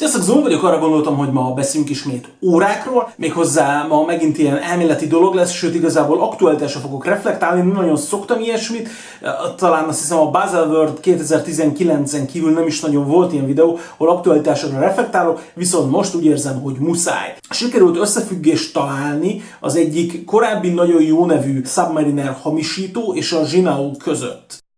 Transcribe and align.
Sziasztok, 0.00 0.22
Zon 0.22 0.42
vagyok, 0.42 0.62
arra 0.62 0.78
gondoltam, 0.78 1.16
hogy 1.16 1.30
ma 1.30 1.52
beszélünk 1.52 1.90
ismét 1.90 2.28
órákról, 2.42 3.12
méghozzá 3.16 3.86
ma 3.88 4.04
megint 4.04 4.38
ilyen 4.38 4.58
elméleti 4.58 5.06
dolog 5.06 5.34
lesz, 5.34 5.50
sőt 5.50 5.74
igazából 5.74 6.20
aktualitásra 6.20 6.80
fogok 6.80 7.04
reflektálni, 7.04 7.60
nem 7.60 7.72
nagyon 7.72 7.96
szoktam 7.96 8.40
ilyesmit, 8.40 8.88
talán 9.56 9.88
azt 9.88 9.98
hiszem 9.98 10.18
a 10.18 10.30
Baselworld 10.30 10.98
2019-en 11.02 12.28
kívül 12.32 12.52
nem 12.52 12.66
is 12.66 12.80
nagyon 12.80 13.06
volt 13.06 13.32
ilyen 13.32 13.46
videó, 13.46 13.78
ahol 13.96 14.16
aktualitásra 14.16 14.78
reflektálok, 14.78 15.42
viszont 15.54 15.90
most 15.90 16.14
úgy 16.14 16.24
érzem, 16.24 16.60
hogy 16.62 16.76
muszáj. 16.78 17.34
Sikerült 17.50 17.96
összefüggést 17.96 18.72
találni 18.72 19.42
az 19.60 19.76
egyik 19.76 20.24
korábbi 20.24 20.68
nagyon 20.68 21.02
jó 21.02 21.26
nevű 21.26 21.62
Submariner 21.64 22.36
hamisító 22.42 23.14
és 23.14 23.32
a 23.32 23.44
Zsinau 23.44 23.96
között. 23.96 24.68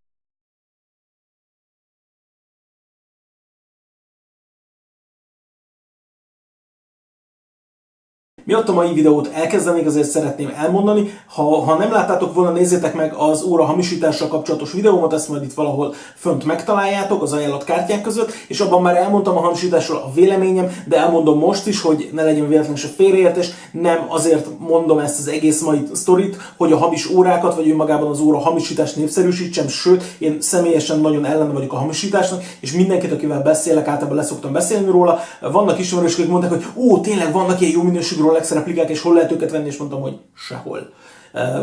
Miatt 8.45 8.69
a 8.69 8.73
mai 8.73 8.93
videót? 8.93 9.31
Elkezdenék, 9.33 9.87
azért 9.87 10.11
szeretném 10.11 10.53
elmondani, 10.57 11.11
ha, 11.27 11.61
ha 11.61 11.75
nem 11.75 11.93
láttátok 11.93 12.35
volna, 12.35 12.51
nézzétek 12.51 12.95
meg 12.95 13.15
az 13.15 13.43
óra 13.43 13.65
hamisítással 13.65 14.29
kapcsolatos 14.29 14.73
videómat, 14.73 15.13
ezt 15.13 15.29
majd 15.29 15.43
itt 15.43 15.55
valahol 15.55 15.95
fönt 16.17 16.45
megtaláljátok 16.45 17.23
az 17.23 17.33
ajánlott 17.33 17.65
kártyák 17.65 18.01
között, 18.01 18.31
és 18.49 18.61
abban 18.61 18.83
már 18.83 18.97
elmondtam 18.97 19.37
a 19.37 19.41
hamisításról 19.41 19.97
a 19.97 20.11
véleményem, 20.15 20.77
de 20.87 20.97
elmondom 20.97 21.39
most 21.39 21.67
is, 21.67 21.81
hogy 21.81 22.11
ne 22.13 22.23
legyen 22.23 22.49
véletlenül 22.49 22.77
se 22.77 22.89
félreértés, 22.89 23.51
nem 23.73 24.05
azért 24.09 24.47
mondom 24.59 24.99
ezt 24.99 25.19
az 25.19 25.29
egész 25.29 25.63
mai 25.63 25.83
sztorit, 25.93 26.37
hogy 26.57 26.73
a 26.73 26.77
hamis 26.77 27.11
órákat, 27.11 27.55
vagy 27.55 27.71
önmagában 27.71 28.11
az 28.11 28.21
óra 28.21 28.39
hamisítást 28.39 28.97
népszerűsítsem, 28.97 29.69
sőt, 29.69 30.05
én 30.19 30.41
személyesen 30.41 31.01
nagyon 31.01 31.25
ellen 31.25 31.53
vagyok 31.53 31.73
a 31.73 31.77
hamisításnak, 31.77 32.43
és 32.61 32.73
mindenkit, 32.73 33.13
akivel 33.13 33.43
beszélek, 33.43 33.89
általában 33.89 34.17
leszoktam 34.17 34.53
beszélni 34.53 34.91
róla. 34.91 35.19
Vannak 35.41 35.79
ismerősök, 35.79 36.19
akik 36.19 36.31
mondták, 36.31 36.51
hogy 36.51 36.65
ó, 36.77 37.01
tényleg 37.01 37.33
vannak 37.33 37.61
ilyen 37.61 37.73
jó 37.73 37.83
minőségű 37.83 38.31
Rolex 38.33 38.51
replikák, 38.51 38.89
és 38.89 39.01
hol 39.01 39.15
lehet 39.15 39.33
őket 39.33 39.51
venni, 39.51 39.67
és 39.67 39.77
mondtam, 39.77 40.01
hogy 40.01 40.19
sehol. 40.35 40.93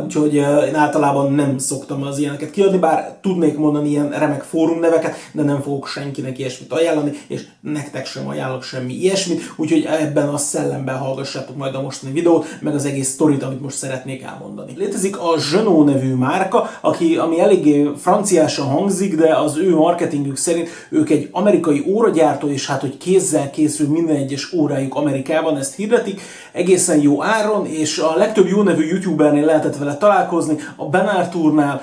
Úgyhogy 0.03 0.33
én 0.67 0.75
általában 0.75 1.33
nem 1.33 1.57
szoktam 1.57 2.03
az 2.03 2.19
ilyeneket 2.19 2.51
kiadni, 2.51 2.77
bár 2.77 3.17
tudnék 3.21 3.57
mondani 3.57 3.89
ilyen 3.89 4.09
remek 4.09 4.41
fórum 4.43 4.79
neveket, 4.79 5.15
de 5.31 5.43
nem 5.43 5.61
fogok 5.61 5.87
senkinek 5.87 6.39
ilyesmit 6.39 6.73
ajánlani, 6.73 7.11
és 7.27 7.41
nektek 7.61 8.05
sem 8.05 8.27
ajánlok 8.27 8.63
semmi 8.63 8.93
ilyesmit, 8.93 9.53
úgyhogy 9.55 9.87
ebben 10.01 10.27
a 10.27 10.37
szellemben 10.37 10.97
hallgassátok 10.97 11.57
majd 11.57 11.75
a 11.75 11.81
mostani 11.81 12.13
videót, 12.13 12.45
meg 12.61 12.75
az 12.75 12.85
egész 12.85 13.09
sztorit, 13.09 13.43
amit 13.43 13.61
most 13.61 13.77
szeretnék 13.77 14.23
elmondani. 14.23 14.73
Létezik 14.77 15.19
a 15.19 15.39
Zsenó 15.39 15.83
nevű 15.83 16.13
márka, 16.13 16.69
aki, 16.81 17.17
ami 17.17 17.39
eléggé 17.39 17.89
franciásan 17.97 18.65
hangzik, 18.65 19.15
de 19.15 19.35
az 19.35 19.57
ő 19.57 19.75
marketingük 19.75 20.37
szerint 20.37 20.69
ők 20.89 21.09
egy 21.09 21.29
amerikai 21.31 21.83
óragyártó, 21.87 22.47
és 22.47 22.67
hát, 22.67 22.81
hogy 22.81 22.97
kézzel 22.97 23.49
készül 23.49 23.87
minden 23.87 24.15
egyes 24.15 24.53
órájuk 24.53 24.95
Amerikában, 24.95 25.57
ezt 25.57 25.75
hirdetik, 25.75 26.21
egészen 26.51 27.01
jó 27.01 27.23
áron, 27.23 27.65
és 27.65 27.97
a 27.97 28.17
legtöbb 28.17 28.47
jó 28.47 28.61
nevű 28.61 28.85
youtubernél 28.85 29.45
lehetett 29.59 29.79
vele 29.79 29.97
találkozni, 29.97 30.57
a 30.75 30.85
Ben 30.85 31.07
Arthurnál, 31.07 31.81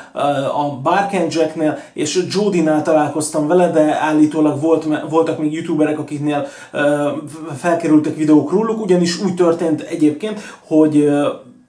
a 0.55 0.81
Bark 0.83 1.13
and 1.13 1.33
Jacknél 1.33 1.79
és 1.93 2.27
Jodinál 2.31 2.83
találkoztam 2.83 3.47
vele, 3.47 3.71
de 3.71 3.99
állítólag 4.01 4.61
volt, 4.61 4.87
voltak 5.09 5.39
még 5.39 5.53
youtuberek, 5.53 5.99
akiknél 5.99 6.47
felkerültek 7.57 8.17
videók 8.17 8.51
róluk, 8.51 8.81
ugyanis 8.81 9.23
úgy 9.23 9.35
történt 9.35 9.81
egyébként, 9.81 10.41
hogy 10.67 11.11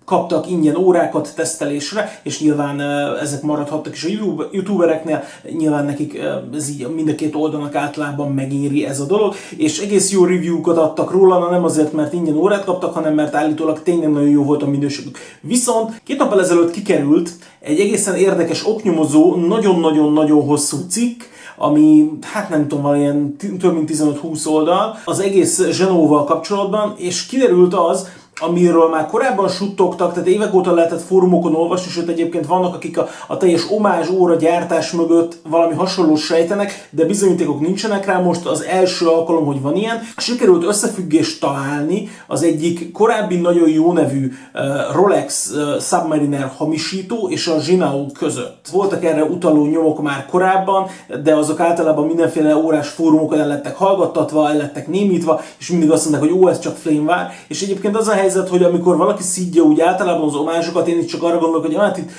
kaptak 0.07 0.49
ingyen 0.49 0.75
órákat 0.75 1.33
tesztelésre, 1.35 2.19
és 2.23 2.41
nyilván 2.41 2.81
ezek 3.21 3.41
maradhattak 3.41 3.93
is 3.93 4.03
a 4.03 4.07
youtubereknél, 4.51 5.23
nyilván 5.57 5.85
nekik 5.85 6.21
ez 6.53 6.69
így 6.69 6.87
mind 6.95 7.09
a 7.09 7.15
két 7.15 7.35
oldalnak 7.35 7.75
általában 7.75 8.31
megéri 8.31 8.85
ez 8.85 8.99
a 8.99 9.05
dolog, 9.05 9.35
és 9.57 9.79
egész 9.79 10.11
jó 10.11 10.25
review-kat 10.25 10.77
adtak 10.77 11.11
róla, 11.11 11.49
nem 11.49 11.63
azért, 11.63 11.93
mert 11.93 12.13
ingyen 12.13 12.37
órát 12.37 12.63
kaptak, 12.63 12.93
hanem 12.93 13.13
mert 13.13 13.35
állítólag 13.35 13.83
tényleg 13.83 14.11
nagyon 14.11 14.29
jó 14.29 14.43
volt 14.43 14.63
a 14.63 14.67
minőségük. 14.67 15.17
Viszont 15.41 16.01
két 16.03 16.17
nappal 16.17 16.41
ezelőtt 16.41 16.71
kikerült 16.71 17.31
egy 17.59 17.79
egészen 17.79 18.15
érdekes 18.15 18.67
oknyomozó, 18.67 19.35
nagyon-nagyon-nagyon 19.35 20.45
hosszú 20.45 20.77
cikk, 20.89 21.21
ami 21.57 22.09
hát 22.21 22.49
nem 22.49 22.67
tudom, 22.67 22.83
valamilyen 22.83 23.35
több 23.59 23.73
mint 23.73 23.91
15-20 23.93 24.47
oldal, 24.47 24.97
az 25.05 25.19
egész 25.19 25.69
Zsenóval 25.69 26.23
kapcsolatban, 26.23 26.93
és 26.97 27.25
kiderült 27.25 27.73
az, 27.73 28.07
amiről 28.39 28.89
már 28.89 29.07
korábban 29.07 29.47
suttogtak, 29.47 30.13
tehát 30.13 30.27
évek 30.27 30.53
óta 30.53 30.73
lehetett 30.73 31.01
fórumokon 31.01 31.55
olvasni, 31.55 31.91
sőt 31.91 32.09
egyébként 32.09 32.45
vannak, 32.45 32.75
akik 32.75 32.97
a, 32.97 33.07
a 33.27 33.37
teljes 33.37 33.71
omázs 33.71 34.09
óra 34.09 34.35
gyártás 34.35 34.91
mögött 34.91 35.37
valami 35.49 35.73
hasonló 35.73 36.15
sejtenek, 36.15 36.89
de 36.91 37.05
bizonyítékok 37.05 37.59
nincsenek 37.59 38.05
rá, 38.05 38.19
most 38.19 38.45
az 38.45 38.61
első 38.63 39.07
alkalom, 39.07 39.45
hogy 39.45 39.61
van 39.61 39.75
ilyen. 39.75 39.99
Sikerült 40.17 40.63
összefüggést 40.63 41.39
találni 41.39 42.09
az 42.27 42.43
egyik 42.43 42.91
korábbi 42.91 43.35
nagyon 43.35 43.69
jó 43.69 43.93
nevű 43.93 44.31
uh, 44.53 44.61
Rolex 44.95 45.51
uh, 45.51 45.81
Submariner 45.81 46.51
hamisító 46.57 47.29
és 47.29 47.47
a 47.47 47.59
Zsinau 47.59 48.11
között. 48.11 48.67
Voltak 48.71 49.03
erre 49.03 49.23
utaló 49.23 49.65
nyomok 49.65 50.01
már 50.01 50.25
korábban, 50.25 50.87
de 51.23 51.35
azok 51.35 51.59
általában 51.59 52.05
mindenféle 52.05 52.55
órás 52.55 52.87
fórumokon 52.87 53.39
el 53.39 53.47
lettek 53.47 53.75
hallgattatva, 53.75 54.49
el 54.49 54.57
lettek 54.57 54.87
némítva, 54.87 55.41
és 55.59 55.69
mindig 55.69 55.91
azt 55.91 56.09
mondták, 56.09 56.29
hogy 56.29 56.39
ó, 56.39 56.47
ez 56.49 56.59
csak 56.59 56.75
flémvár. 56.75 57.31
És 57.47 57.61
egyébként 57.61 57.95
az 57.97 58.07
a 58.07 58.11
hely, 58.11 58.26
helyzet, 58.27 58.49
hogy 58.49 58.63
amikor 58.63 58.97
valaki 58.97 59.23
szídja 59.23 59.63
úgy 59.63 59.81
általában 59.81 60.27
az 60.27 60.35
omázsokat, 60.35 60.87
én 60.87 60.97
itt 60.97 61.07
csak 61.07 61.23
arra 61.23 61.37
gondolok, 61.37 61.65
hogy 61.65 61.75
hát 61.75 61.97
itt 61.97 62.09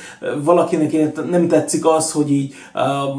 valakinek 0.43 1.29
nem 1.31 1.49
tetszik 1.49 1.87
az, 1.87 2.13
hogy 2.13 2.31
így 2.31 2.55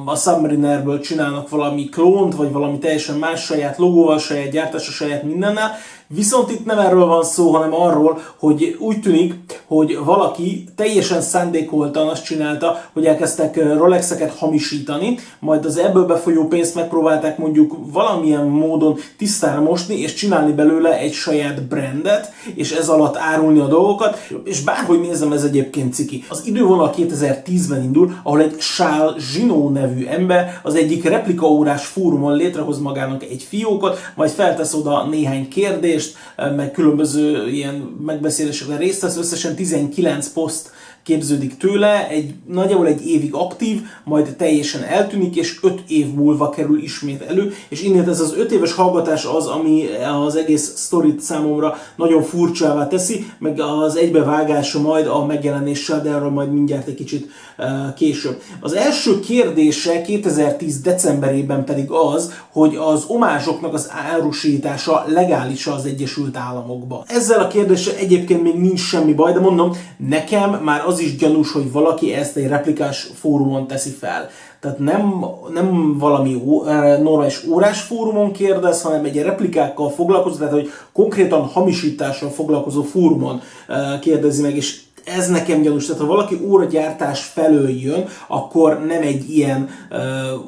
a 0.05 0.15
Submarinerből 0.15 0.99
csinálnak 0.99 1.49
valami 1.49 1.89
klónt, 1.89 2.35
vagy 2.35 2.51
valami 2.51 2.77
teljesen 2.77 3.17
más 3.17 3.43
saját 3.43 3.77
logóval, 3.77 4.19
saját 4.19 4.51
gyártása, 4.51 4.91
saját 4.91 5.23
mindennel, 5.23 5.71
Viszont 6.15 6.51
itt 6.51 6.65
nem 6.65 6.79
erről 6.79 7.05
van 7.05 7.23
szó, 7.23 7.51
hanem 7.51 7.73
arról, 7.73 8.19
hogy 8.37 8.75
úgy 8.79 9.01
tűnik, 9.01 9.33
hogy 9.67 9.97
valaki 10.03 10.63
teljesen 10.75 11.21
szándékoltan 11.21 12.07
azt 12.07 12.23
csinálta, 12.23 12.81
hogy 12.93 13.05
elkezdtek 13.05 13.55
Rolexeket 13.77 14.37
hamisítani, 14.37 15.17
majd 15.39 15.65
az 15.65 15.77
ebből 15.77 16.05
befolyó 16.05 16.47
pénzt 16.47 16.75
megpróbálták 16.75 17.37
mondjuk 17.37 17.75
valamilyen 17.91 18.45
módon 18.45 18.97
tisztára 19.17 19.61
mosni, 19.61 19.99
és 19.99 20.13
csinálni 20.13 20.51
belőle 20.51 20.97
egy 20.97 21.13
saját 21.13 21.63
brandet, 21.63 22.31
és 22.55 22.71
ez 22.71 22.89
alatt 22.89 23.17
árulni 23.17 23.59
a 23.59 23.67
dolgokat, 23.67 24.17
és 24.43 24.61
bárhogy 24.61 25.01
nézem, 25.01 25.31
ez 25.31 25.43
egyébként 25.43 25.93
ciki. 25.93 26.23
Az 26.29 26.41
idővonal 26.45 26.93
2010-ben 26.97 27.83
indul, 27.83 28.13
ahol 28.23 28.41
egy 28.41 28.57
Charles 28.57 29.31
Zsinó 29.31 29.69
nevű 29.69 30.05
ember 30.05 30.59
az 30.63 30.75
egyik 30.75 31.03
replikaórás 31.03 31.85
fórumon 31.85 32.35
létrehoz 32.35 32.79
magának 32.79 33.23
egy 33.23 33.45
fiókot, 33.49 33.97
majd 34.15 34.29
feltesz 34.29 34.73
oda 34.73 35.05
néhány 35.09 35.47
kérdést, 35.47 35.97
kérdést, 35.99 36.55
meg 36.55 36.71
különböző 36.71 37.47
ilyen 37.47 37.75
megbeszélésekben 38.05 38.77
részt 38.77 39.01
vesz, 39.01 39.17
összesen 39.17 39.55
19 39.55 40.29
poszt 40.29 40.71
képződik 41.03 41.57
tőle, 41.57 42.07
egy, 42.09 42.33
nagyjából 42.47 42.87
egy 42.87 43.07
évig 43.07 43.33
aktív, 43.33 43.81
majd 44.03 44.35
teljesen 44.35 44.83
eltűnik, 44.83 45.35
és 45.35 45.59
5 45.61 45.83
év 45.87 46.13
múlva 46.13 46.49
kerül 46.49 46.83
ismét 46.83 47.21
elő, 47.21 47.53
és 47.69 47.83
innen 47.83 48.09
ez 48.09 48.19
az 48.19 48.33
5 48.37 48.51
éves 48.51 48.73
hallgatás 48.73 49.25
az, 49.25 49.45
ami 49.45 49.83
az 50.25 50.35
egész 50.35 50.73
sztorit 50.75 51.19
számomra 51.19 51.77
nagyon 51.95 52.23
furcsává 52.23 52.87
teszi, 52.87 53.25
meg 53.39 53.59
az 53.59 53.95
egybevágása 53.95 54.81
majd 54.81 55.07
a 55.07 55.25
megjelenéssel, 55.25 56.01
de 56.01 56.09
erről 56.09 56.29
majd 56.29 56.53
mindjárt 56.53 56.87
egy 56.87 56.95
kicsit 56.95 57.29
uh, 57.57 57.65
később. 57.93 58.41
Az 58.59 58.73
első 58.73 59.19
kérdése 59.19 60.01
2010 60.01 60.81
decemberében 60.81 61.65
pedig 61.65 61.91
az, 61.91 62.33
hogy 62.51 62.75
az 62.75 63.03
omázsoknak 63.07 63.73
az 63.73 63.89
árusítása 64.11 65.03
legális 65.07 65.67
az 65.67 65.85
Egyesült 65.85 66.37
Államokban. 66.37 67.03
Ezzel 67.07 67.39
a 67.39 67.47
kérdéssel 67.47 67.95
egyébként 67.95 68.43
még 68.43 68.55
nincs 68.55 68.79
semmi 68.79 69.13
baj, 69.13 69.33
de 69.33 69.39
mondom, 69.39 69.71
nekem 69.97 70.49
már 70.63 70.83
az 70.89 70.99
is 70.99 71.15
gyanús, 71.15 71.51
hogy 71.51 71.71
valaki 71.71 72.13
ezt 72.13 72.35
egy 72.35 72.47
replikás 72.47 73.09
fórumon 73.19 73.67
teszi 73.67 73.89
fel. 73.89 74.29
Tehát 74.59 74.79
nem, 74.79 75.25
nem 75.53 75.97
valami 75.97 76.41
ó, 76.45 76.63
normális 77.01 77.43
órás 77.49 77.81
fórumon 77.81 78.31
kérdez, 78.31 78.81
hanem 78.81 79.05
egy 79.05 79.21
replikákkal 79.21 79.89
foglalkozó, 79.89 80.37
tehát 80.37 80.53
hogy 80.53 80.69
konkrétan 80.93 81.41
hamisítással 81.41 82.29
foglalkozó 82.29 82.81
fórumon 82.81 83.41
kérdezi 84.01 84.41
meg, 84.41 84.55
és 84.55 84.79
ez 85.05 85.29
nekem 85.29 85.61
gyanús, 85.61 85.85
tehát 85.85 86.01
ha 86.01 86.07
valaki 86.07 86.39
óragyártás 86.47 87.23
felől 87.23 87.69
jön, 87.69 88.05
akkor 88.27 88.85
nem 88.85 89.01
egy 89.01 89.29
ilyen 89.29 89.69
uh, 89.91 89.97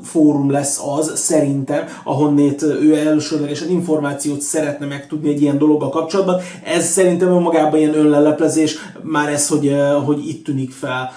fórum 0.03 0.51
lesz 0.51 0.81
az, 0.97 1.11
szerintem, 1.15 1.83
ahonnét 2.03 2.61
ő 2.61 2.95
elsőlegesen 2.95 3.69
információt 3.69 4.41
szeretne 4.41 4.85
megtudni 4.85 5.29
egy 5.29 5.41
ilyen 5.41 5.57
dologgal 5.57 5.89
kapcsolatban. 5.89 6.39
Ez 6.63 6.85
szerintem 6.85 7.31
önmagában 7.31 7.79
ilyen 7.79 7.97
önleleplezés, 7.97 8.75
már 9.01 9.29
ez, 9.29 9.47
hogy, 9.47 9.67
uh, 9.67 10.05
hogy 10.05 10.27
itt 10.27 10.45
tűnik 10.45 10.71
fel. 10.71 11.11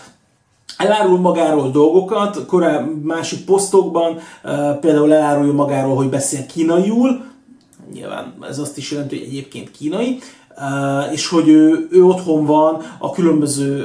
Elárul 0.76 1.18
magáról 1.18 1.70
dolgokat, 1.70 2.46
korábbi 2.46 2.90
másik 3.02 3.44
posztokban 3.44 4.18
például 4.80 5.12
elárulja 5.12 5.52
magáról, 5.52 5.96
hogy 5.96 6.08
beszél 6.08 6.46
kínaiul, 6.46 7.24
nyilván 7.92 8.34
ez 8.48 8.58
azt 8.58 8.78
is 8.78 8.90
jelenti, 8.90 9.18
hogy 9.18 9.26
egyébként 9.26 9.70
kínai, 9.70 10.18
és 11.12 11.28
hogy 11.28 11.48
ő, 11.48 11.88
ő 11.90 12.04
otthon 12.04 12.46
van 12.46 12.82
a 12.98 13.10
különböző 13.10 13.84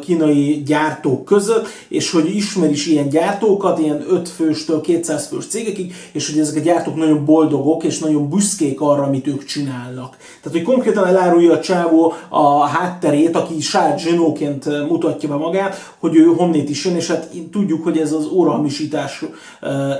kínai 0.00 0.62
gyártók 0.66 1.24
között, 1.24 1.66
és 1.88 2.10
hogy 2.10 2.36
ismer 2.36 2.70
is 2.70 2.86
ilyen 2.86 3.08
gyártókat, 3.08 3.78
ilyen 3.78 4.04
5 4.08 4.28
főstől 4.28 4.80
200 4.80 5.26
fős 5.26 5.46
cégekig, 5.46 5.94
és 6.12 6.30
hogy 6.30 6.40
ezek 6.40 6.56
a 6.56 6.64
gyártók 6.64 6.96
nagyon 6.96 7.24
boldogok, 7.24 7.84
és 7.84 7.98
nagyon 7.98 8.28
büszkék 8.28 8.80
arra, 8.80 9.02
amit 9.02 9.26
ők 9.26 9.44
csinálnak. 9.44 10.16
Tehát, 10.42 10.58
hogy 10.58 10.62
konkrétan 10.62 11.06
elárulja 11.06 11.52
a 11.52 11.60
csávó 11.60 12.12
a 12.28 12.60
hátterét, 12.60 13.36
aki 13.36 13.60
saját 13.60 13.98
zsinóként 13.98 14.88
mutatja 14.88 15.28
be 15.28 15.34
magát, 15.34 15.94
hogy 15.98 16.16
ő 16.16 16.24
honnét 16.24 16.70
is 16.70 16.84
jön, 16.84 16.96
és 16.96 17.06
hát 17.06 17.28
tudjuk, 17.52 17.82
hogy 17.84 17.98
ez 17.98 18.12
az 18.12 18.26
órahamisítás 18.32 19.24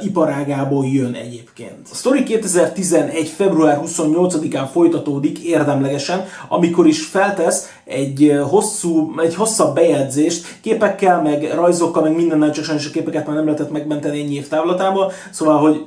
iparágából 0.04 0.86
jön 0.86 1.14
egyébként. 1.14 1.88
A 1.90 1.94
sztori 1.94 2.22
2011. 2.22 3.28
február 3.28 3.80
28-án 3.86 4.68
folytatódik 4.72 5.44
érdemlegesen, 5.54 6.24
amikor 6.48 6.86
is 6.86 7.06
feltesz 7.06 7.68
egy 7.84 8.40
hosszú, 8.50 9.12
egy 9.20 9.34
hosszabb 9.34 9.74
bejegyzést, 9.74 10.46
képekkel, 10.60 11.22
meg 11.22 11.52
rajzokkal, 11.54 12.02
meg 12.02 12.14
mindennel, 12.14 12.50
csak 12.50 12.64
sajnos 12.64 12.86
a 12.86 12.90
képeket 12.90 13.26
már 13.26 13.36
nem 13.36 13.44
lehetett 13.44 13.70
megmenteni 13.70 14.20
ennyi 14.20 14.34
év 14.34 14.48
távlatából, 14.48 15.12
szóval, 15.30 15.58
hogy 15.58 15.86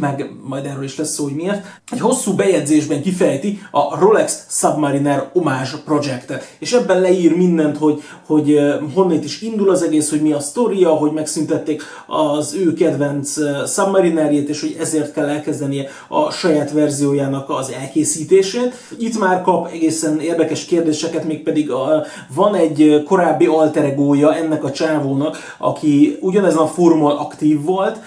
meg 0.00 0.30
majd 0.44 0.64
erről 0.64 0.84
is 0.84 0.96
lesz 0.96 1.14
szó, 1.14 1.24
hogy 1.24 1.34
miért. 1.34 1.66
Egy 1.90 2.00
hosszú 2.00 2.32
bejegyzésben 2.32 3.02
kifejti 3.02 3.62
a 3.70 3.98
Rolex 3.98 4.46
Submariner 4.48 5.30
Homage 5.32 5.70
projektet, 5.84 6.56
és 6.58 6.72
ebben 6.72 7.00
leír 7.00 7.36
mindent, 7.36 7.76
hogy, 7.76 8.02
hogy 8.26 8.58
honnét 8.94 9.24
is 9.24 9.42
indul 9.42 9.70
az 9.70 9.82
egész, 9.82 10.10
hogy 10.10 10.22
mi 10.22 10.32
a 10.32 10.40
sztoria, 10.40 10.90
hogy 10.90 11.12
megszüntették 11.12 11.82
az 12.06 12.54
ő 12.54 12.72
kedvenc 12.72 13.34
Submarinerjét, 13.66 14.48
és 14.48 14.60
hogy 14.60 14.76
ezért 14.80 15.12
kell 15.12 15.28
elkezdenie 15.28 15.88
a 16.08 16.30
saját 16.30 16.72
verziójának 16.72 17.50
az 17.50 17.72
elkészítését. 17.80 18.74
Itt 18.98 19.18
már 19.18 19.42
kap 19.42 19.72
egészen 19.72 20.20
érdekes 20.20 20.64
kérdéseket, 20.64 21.24
mégpedig 21.24 21.70
a, 21.70 22.04
van 22.34 22.54
egy 22.54 23.02
korábbi 23.06 23.46
alteregója 23.46 24.34
ennek 24.34 24.64
a 24.64 24.70
csávónak, 24.70 25.36
aki 25.58 26.16
ugyanezen 26.20 26.58
a 26.58 26.66
fórumon 26.66 27.16
aktív 27.16 27.62
volt, 27.62 27.98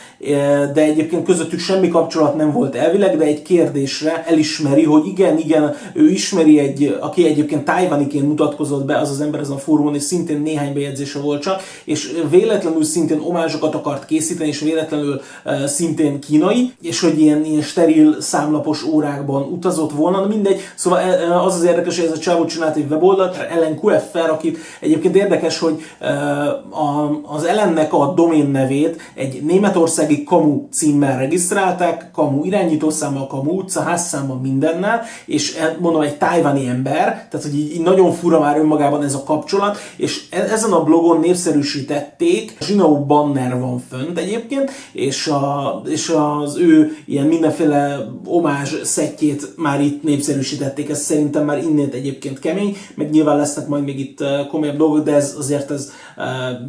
de 0.74 0.82
egyébként 0.82 1.26
közöttük 1.26 1.60
sem 1.60 1.75
semmi 1.76 1.90
kapcsolat 1.90 2.36
nem 2.36 2.52
volt 2.52 2.76
elvileg, 2.76 3.18
de 3.18 3.24
egy 3.24 3.42
kérdésre 3.42 4.24
elismeri, 4.28 4.84
hogy 4.84 5.06
igen, 5.06 5.38
igen, 5.38 5.76
ő 5.94 6.10
ismeri 6.10 6.60
egy, 6.60 6.98
aki 7.00 7.26
egyébként 7.26 7.66
tájvaniként 7.66 8.28
mutatkozott 8.28 8.86
be, 8.86 8.98
az 8.98 9.10
az 9.10 9.22
ember 9.22 9.40
ezen 9.40 9.56
a 9.56 9.60
fórumon, 9.60 9.96
és 9.96 10.04
szintén 10.04 10.42
néhány 10.42 10.74
bejegyzése 10.74 11.20
volt 11.20 11.42
csak, 11.42 11.62
és 11.86 12.12
véletlenül 12.30 12.84
szintén 12.84 13.20
omázsokat 13.20 13.76
akart 13.76 14.06
készíteni, 14.06 14.50
és 14.50 14.60
véletlenül 14.60 15.22
uh, 15.46 15.66
szintén 15.66 16.20
kínai, 16.20 16.74
és 16.82 17.00
hogy 17.00 17.22
ilyen, 17.22 17.46
ilyen 17.46 17.62
steril 17.62 18.22
számlapos 18.22 18.84
órákban 18.84 19.42
utazott 19.42 19.92
volna, 19.92 20.20
na 20.20 20.28
mindegy, 20.28 20.60
szóval 20.76 21.00
az 21.46 21.56
az 21.56 21.64
érdekes, 21.64 22.00
hogy 22.00 22.06
ez 22.06 22.18
a 22.18 22.20
csávó 22.20 22.46
csinált 22.46 22.76
egy 22.76 22.86
weboldalt, 22.90 23.36
Ellen 23.36 23.76
Kueffer, 23.80 24.30
akit 24.30 24.58
egyébként 24.80 25.16
érdekes, 25.16 25.60
hogy 25.60 25.82
uh, 26.02 27.36
az 27.36 27.44
Ellennek 27.44 27.94
a 27.94 28.14
domén 28.16 28.48
nevét 28.48 29.02
egy 29.14 29.42
németországi 29.44 30.24
kamu 30.24 30.68
címmel 30.72 31.18
regisztrál, 31.18 31.65
megtalálták 31.66 32.12
kamu 32.12 32.44
irányítószámmal, 32.44 33.28
kamu 33.28 33.52
utca, 33.52 33.82
házszámmal, 33.82 34.38
mindennel, 34.38 35.02
és 35.26 35.56
e, 35.56 35.78
mondom, 35.80 36.02
egy 36.02 36.18
tájvani 36.18 36.68
ember, 36.68 37.04
tehát 37.04 37.46
hogy 37.46 37.56
így, 37.56 37.72
így 37.72 37.82
nagyon 37.82 38.12
fura 38.12 38.40
már 38.40 38.58
önmagában 38.58 39.04
ez 39.04 39.14
a 39.14 39.24
kapcsolat, 39.24 39.78
és 39.98 40.26
e, 40.30 40.40
ezen 40.40 40.72
a 40.72 40.84
blogon 40.84 41.20
népszerűsítették, 41.20 42.58
Zsinó 42.62 43.06
Banner 43.06 43.60
van 43.60 43.84
fönt 43.90 44.18
egyébként, 44.18 44.72
és, 44.92 45.28
a, 45.28 45.82
és 45.86 46.14
az 46.16 46.58
ő 46.58 46.98
ilyen 47.06 47.26
mindenféle 47.26 47.98
omázs 48.26 48.74
szettjét 48.84 49.54
már 49.58 49.82
itt 49.82 50.04
népszerűsítették, 50.04 50.90
ez 50.90 51.02
szerintem 51.02 51.46
már 51.46 51.58
innét 51.58 51.94
egyébként 51.94 52.40
kemény, 52.40 52.78
meg 52.96 53.10
nyilván 53.10 53.38
lesznek 53.38 53.68
majd 53.68 53.84
még 53.84 54.00
itt 54.00 54.22
e, 54.22 54.48
komolyabb 54.50 54.78
dolgok, 54.78 55.04
de 55.04 55.14
ez 55.14 55.36
azért 55.38 55.72
ez 55.72 55.92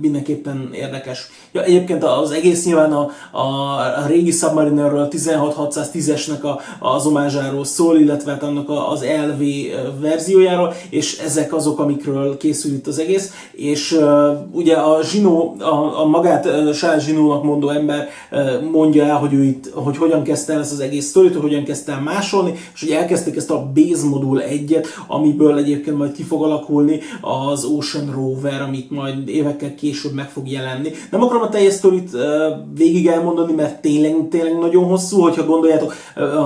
mindenképpen 0.00 0.70
érdekes. 0.72 1.28
Ja, 1.52 1.62
egyébként 1.62 2.04
az 2.04 2.30
egész 2.30 2.64
nyilván 2.64 2.92
a, 2.92 3.10
a, 3.32 3.46
a 4.02 4.06
régi 4.06 4.30
Submarinerről, 4.86 5.00
a 5.00 5.08
16610-esnek 5.08 6.40
a, 6.40 6.60
az 6.86 7.06
omázsáról 7.06 7.64
szól, 7.64 7.98
illetve 7.98 8.30
hát 8.30 8.42
annak 8.42 8.68
a, 8.68 8.90
az 8.90 9.04
LV 9.28 9.42
verziójáról, 10.00 10.74
és 10.90 11.18
ezek 11.18 11.54
azok, 11.54 11.78
amikről 11.78 12.36
készül 12.36 12.72
itt 12.72 12.86
az 12.86 12.98
egész, 12.98 13.32
és 13.52 14.00
ugye 14.52 14.74
a 14.74 15.02
Zsinó, 15.02 15.56
a, 15.58 16.00
a 16.00 16.06
magát 16.06 16.46
uh, 16.46 16.70
Charles 16.70 17.04
Zsinónak 17.04 17.42
mondó 17.42 17.68
ember 17.68 18.08
mondja 18.72 19.04
el, 19.04 19.16
hogy 19.16 19.32
ő 19.32 19.42
itt, 19.42 19.70
hogy 19.74 19.96
hogyan 19.96 20.22
kezdte 20.22 20.52
el 20.52 20.60
ezt 20.60 20.72
az 20.72 20.80
egész 20.80 21.06
sztorit, 21.06 21.32
hogy 21.32 21.42
hogyan 21.42 21.64
kezdte 21.64 21.92
el 21.92 22.00
másolni, 22.00 22.52
és 22.74 22.80
hogy 22.80 22.90
elkezdték 22.90 23.36
ezt 23.36 23.50
a 23.50 23.70
Base 23.74 24.06
Modul 24.06 24.42
1-et, 24.50 24.86
amiből 25.06 25.58
egyébként 25.58 25.98
majd 25.98 26.12
ki 26.12 26.22
fog 26.22 26.42
alakulni 26.42 27.00
az 27.20 27.64
Ocean 27.64 28.10
Rover, 28.12 28.62
amit 28.62 28.90
majd 28.90 29.28
évekkel 29.28 29.74
később 29.74 30.12
meg 30.12 30.30
fog 30.30 30.50
jelenni. 30.50 30.90
Nem 31.10 31.22
akarom 31.22 31.42
a 31.42 31.48
teljes 31.48 31.72
sztorit 31.72 32.10
végig 32.74 33.06
elmondani, 33.06 33.52
mert 33.52 33.80
tényleg, 33.80 34.14
tényleg 34.30 34.58
nagyon 34.58 34.75
hosszú, 34.84 35.20
hogyha 35.20 35.44
gondoljátok, 35.44 35.94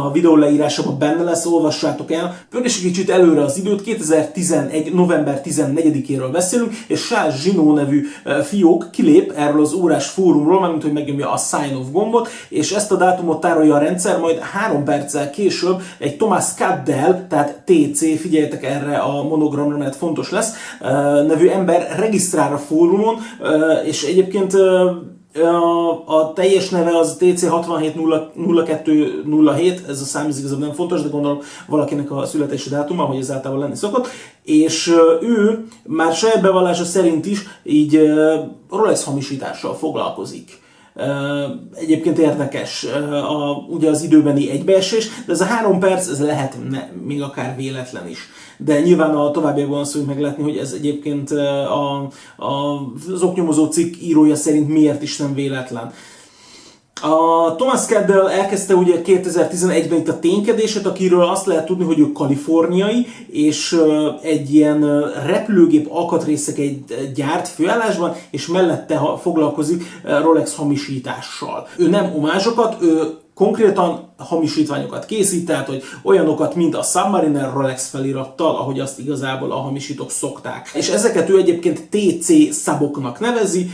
a 0.05 0.13
videó 0.13 0.37
leírásában 0.37 0.99
benne 0.99 1.23
lesz, 1.23 1.47
olvassátok 1.47 2.13
el. 2.13 2.37
Pörgés 2.51 2.77
egy 2.77 2.83
kicsit 2.83 3.11
előre 3.11 3.43
az 3.43 3.59
időt, 3.59 3.83
2011. 3.83 4.95
november 4.95 5.41
14-éről 5.45 6.29
beszélünk, 6.33 6.73
és 6.87 7.09
Charles 7.09 7.43
Zsinó 7.43 7.75
nevű 7.75 8.07
fiók 8.45 8.89
kilép 8.91 9.33
erről 9.37 9.61
az 9.61 9.73
órás 9.73 10.07
fórumról, 10.07 10.61
mármint 10.61 10.83
hogy 10.83 10.93
megnyomja 10.93 11.33
a 11.33 11.37
sign 11.37 11.75
off 11.75 11.91
gombot, 11.93 12.29
és 12.49 12.73
ezt 12.73 12.93
a 12.93 12.97
dátumot 12.97 13.41
tárolja 13.41 13.75
a 13.75 13.79
rendszer, 13.79 14.19
majd 14.19 14.39
három 14.39 14.85
perccel 14.85 15.31
később 15.31 15.83
egy 15.99 16.17
Thomas 16.17 16.45
Caddell, 16.57 17.27
tehát 17.29 17.63
TC, 17.65 18.21
figyeljetek 18.21 18.65
erre 18.65 18.97
a 18.97 19.23
monogramra, 19.23 19.77
mert 19.77 19.97
fontos 19.97 20.31
lesz, 20.31 20.53
nevű 21.27 21.49
ember 21.49 21.97
regisztrál 21.99 22.53
a 22.53 22.59
fórumon, 22.59 23.17
és 23.85 24.03
egyébként 24.03 24.57
a, 26.05 26.33
teljes 26.33 26.69
neve 26.69 26.99
az 26.99 27.17
TC670207, 27.21 29.89
ez 29.89 30.01
a 30.01 30.05
szám 30.05 30.29
igazából 30.29 30.67
nem 30.67 30.73
fontos, 30.73 31.03
de 31.03 31.09
gondolom 31.09 31.41
valakinek 31.67 32.11
a 32.11 32.27
születési 32.27 32.69
dátuma, 32.69 33.05
hogy 33.05 33.19
ez 33.19 33.31
általában 33.31 33.63
lenni 33.63 33.77
szokott, 33.77 34.09
és 34.43 34.95
ő 35.21 35.67
már 35.87 36.13
saját 36.13 36.43
bevallása 36.43 36.85
szerint 36.85 37.27
is 37.27 37.43
így 37.63 38.01
Rolex 38.71 39.05
hamisítással 39.05 39.75
foglalkozik. 39.75 40.59
Egyébként 41.75 42.19
érdekes 42.19 42.85
a, 43.11 43.65
ugye 43.69 43.91
az 43.91 44.03
időbeni 44.03 44.51
egybeesés, 44.51 45.09
de 45.27 45.33
ez 45.33 45.41
a 45.41 45.45
három 45.45 45.79
perc, 45.79 46.09
ez 46.09 46.21
lehet 46.21 46.57
ne, 46.71 46.89
még 47.03 47.23
akár 47.23 47.57
véletlen 47.57 48.09
is. 48.09 48.19
De 48.57 48.81
nyilván 48.81 49.11
a 49.11 49.31
továbbiakban 49.31 49.81
azt 49.81 49.91
fogjuk 49.91 50.09
meglátni, 50.09 50.43
hogy 50.43 50.57
ez 50.57 50.73
egyébként 50.73 51.31
a, 51.31 52.03
a, 52.37 52.87
az 53.13 53.23
oknyomozó 53.23 53.67
cikk 53.67 53.95
írója 54.03 54.35
szerint 54.35 54.69
miért 54.69 55.03
is 55.03 55.17
nem 55.17 55.35
véletlen. 55.35 55.93
A 57.03 57.55
Thomas 57.57 57.85
Caddell 57.87 58.29
elkezdte 58.29 58.75
ugye 58.75 59.01
2011-ben 59.05 59.99
itt 59.99 60.09
a 60.09 60.19
ténykedését, 60.19 60.87
akiről 60.87 61.23
azt 61.23 61.47
lehet 61.47 61.67
tudni, 61.67 61.85
hogy 61.85 61.99
ő 61.99 62.13
kaliforniai, 62.13 63.07
és 63.31 63.81
egy 64.23 64.55
ilyen 64.55 65.11
repülőgép 65.27 65.89
egy 66.59 67.13
gyárt 67.15 67.49
főállásban, 67.49 68.15
és 68.31 68.47
mellette 68.47 69.01
foglalkozik 69.21 69.83
Rolex 70.23 70.57
hamisítással. 70.57 71.69
Ő 71.77 71.89
nem 71.89 72.13
omázsokat, 72.17 72.83
ő 72.83 73.03
konkrétan 73.35 74.10
hamisítványokat 74.25 75.07
készít, 75.07 75.47
tehát 75.47 75.67
hogy 75.67 75.83
olyanokat, 76.03 76.55
mint 76.55 76.77
a 76.77 76.83
Submariner 76.83 77.53
Rolex 77.53 77.89
felirattal, 77.89 78.57
ahogy 78.57 78.81
azt 78.81 78.99
igazából 78.99 79.53
a 79.53 79.57
hamisítók 79.57 80.11
szokták. 80.11 80.71
És 80.75 80.89
ezeket 80.89 81.29
ő 81.29 81.39
egyébként 81.39 81.89
TC 81.91 82.55
szaboknak 82.55 83.21
nevezi, 83.21 83.71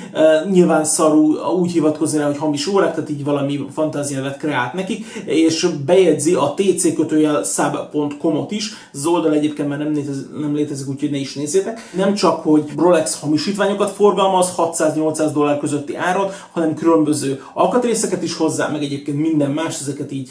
nyilván 0.51 0.85
szarú 0.85 1.37
úgy 1.37 1.71
hivatkozni 1.71 2.19
rá, 2.19 2.27
hogy 2.27 2.39
hamis 2.39 2.67
órák, 2.67 2.95
tehát 2.95 3.11
így 3.11 3.25
valami 3.25 3.67
fantáziávet 3.73 4.37
kreált 4.37 4.73
nekik, 4.73 5.05
és 5.25 5.69
bejegyzi 5.87 6.35
a 6.35 6.55
tc 6.57 6.95
kötőjel 6.95 7.43
sub.com-ot 7.43 8.51
is, 8.51 8.73
az 8.93 9.07
oldal 9.07 9.33
egyébként 9.33 9.69
már 9.69 9.79
nem, 9.79 9.93
létezik, 9.93 10.39
nem 10.41 10.55
létezik, 10.55 10.89
úgyhogy 10.89 11.11
ne 11.11 11.17
is 11.17 11.35
nézzétek. 11.35 11.91
Nem 11.97 12.15
csak, 12.15 12.43
hogy 12.43 12.65
Rolex 12.77 13.21
hamisítványokat 13.21 13.91
forgalmaz 13.91 14.55
600-800 14.57 15.31
dollár 15.33 15.59
közötti 15.59 15.97
áron, 15.97 16.31
hanem 16.53 16.75
különböző 16.75 17.43
alkatrészeket 17.55 18.23
is 18.23 18.37
hozzá, 18.37 18.69
meg 18.69 18.83
egyébként 18.83 19.19
minden 19.19 19.51
más, 19.51 19.81
ezeket 19.81 20.13
így 20.13 20.31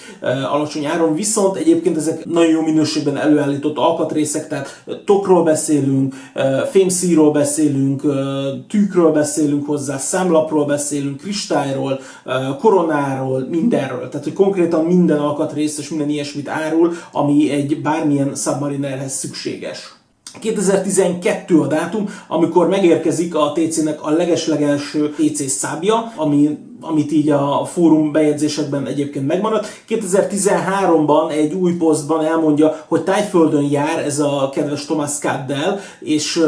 alacsony 0.52 0.86
áron, 0.86 1.16
viszont 1.16 1.56
egyébként 1.56 1.98
ezek 1.98 2.26
nagyon 2.26 2.52
jó 2.52 2.62
minőségben 2.62 3.18
előállított 3.18 3.78
alkatrészek, 3.78 4.48
tehát 4.48 4.84
tokról 5.06 5.44
beszélünk, 5.44 6.16
fémszíról 6.72 7.32
beszélünk, 7.32 8.02
tűkről 8.68 9.12
beszélünk 9.12 9.66
hozzá, 9.66 9.98
számlapról 9.98 10.66
beszélünk, 10.66 11.18
kristályról, 11.18 12.00
koronáról, 12.60 13.48
mindenről. 13.50 14.10
Tehát, 14.10 14.24
hogy 14.24 14.34
konkrétan 14.34 14.86
minden 14.86 15.20
alkatrész 15.20 15.78
és 15.78 15.90
minden 15.90 16.10
ilyesmit 16.10 16.50
árul, 16.50 16.94
ami 17.12 17.52
egy 17.52 17.82
bármilyen 17.82 18.36
submarinerhez 18.36 19.14
szükséges. 19.14 19.94
2012 20.40 21.60
a 21.60 21.68
dátum, 21.68 22.10
amikor 22.28 22.68
megérkezik 22.68 23.36
a 23.36 23.52
TC-nek 23.52 24.04
a 24.04 24.10
legeslegelső 24.10 25.10
TC 25.10 25.50
szábja, 25.50 26.14
ami 26.16 26.58
amit 26.82 27.12
így 27.12 27.30
a 27.30 27.66
fórum 27.66 28.12
bejegyzésekben 28.12 28.88
egyébként 28.88 29.28
megmaradt. 29.28 29.68
2013-ban 29.90 31.32
egy 31.32 31.54
új 31.54 31.74
posztban 31.74 32.26
elmondja, 32.26 32.84
hogy 32.88 33.04
Tájföldön 33.04 33.70
jár 33.72 34.00
ez 34.06 34.20
a 34.20 34.50
kedves 34.54 34.86
Thomas 34.86 35.12
Caddell, 35.12 35.80
és 36.00 36.46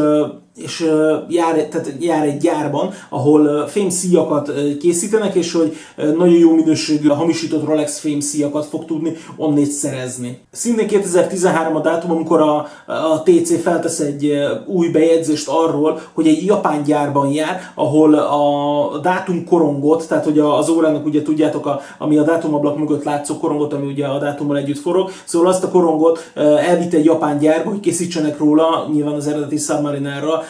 és 0.58 0.92
jár, 1.28 1.56
tehát 1.56 1.94
jár 2.00 2.28
egy 2.28 2.38
gyárban, 2.38 2.94
ahol 3.10 3.68
fémszíjakat 3.68 4.52
készítenek, 4.80 5.36
és 5.36 5.52
hogy 5.52 5.76
nagyon 5.96 6.38
jó 6.38 6.54
minőségű 6.54 7.08
hamisított 7.08 7.66
Rolex 7.66 8.00
fémszíjakat 8.00 8.66
fog 8.66 8.86
tudni 8.86 9.14
onnét 9.36 9.72
szerezni. 9.72 10.40
Szintén 10.52 10.88
2013 10.88 11.76
a 11.76 11.80
dátum, 11.80 12.12
amikor 12.12 12.42
a, 12.42 12.68
a 12.86 13.24
TC 13.24 13.62
feltesz 13.62 14.00
egy 14.00 14.34
új 14.66 14.88
bejegyzést 14.88 15.48
arról, 15.48 16.02
hogy 16.14 16.28
egy 16.28 16.46
japán 16.46 16.84
gyárban 16.84 17.32
jár, 17.32 17.72
ahol 17.76 18.14
a 18.14 18.98
dátum 18.98 19.46
korongot, 19.46 20.08
tehát 20.08 20.17
hogy 20.24 20.40
az 20.40 20.70
órának 20.70 21.06
ugye 21.06 21.22
tudjátok, 21.22 21.66
a, 21.66 21.82
ami 21.98 22.18
a 22.18 22.24
dátumablak 22.24 22.78
mögött 22.78 23.04
látszó 23.04 23.38
korongot, 23.38 23.74
ami 23.74 23.86
ugye 23.86 24.06
a 24.06 24.20
dátummal 24.20 24.58
együtt 24.58 24.80
forog, 24.80 25.10
szóval 25.26 25.48
azt 25.48 25.64
a 25.64 25.70
korongot 25.70 26.32
elvitte 26.36 26.98
egy 26.98 27.06
japán 27.06 27.38
gyárba, 27.38 27.70
hogy 27.70 27.80
készítsenek 27.80 28.38
róla, 28.38 28.90
nyilván 28.94 29.14
az 29.14 29.28
eredeti 29.28 29.58
Submarinerra 29.58 30.44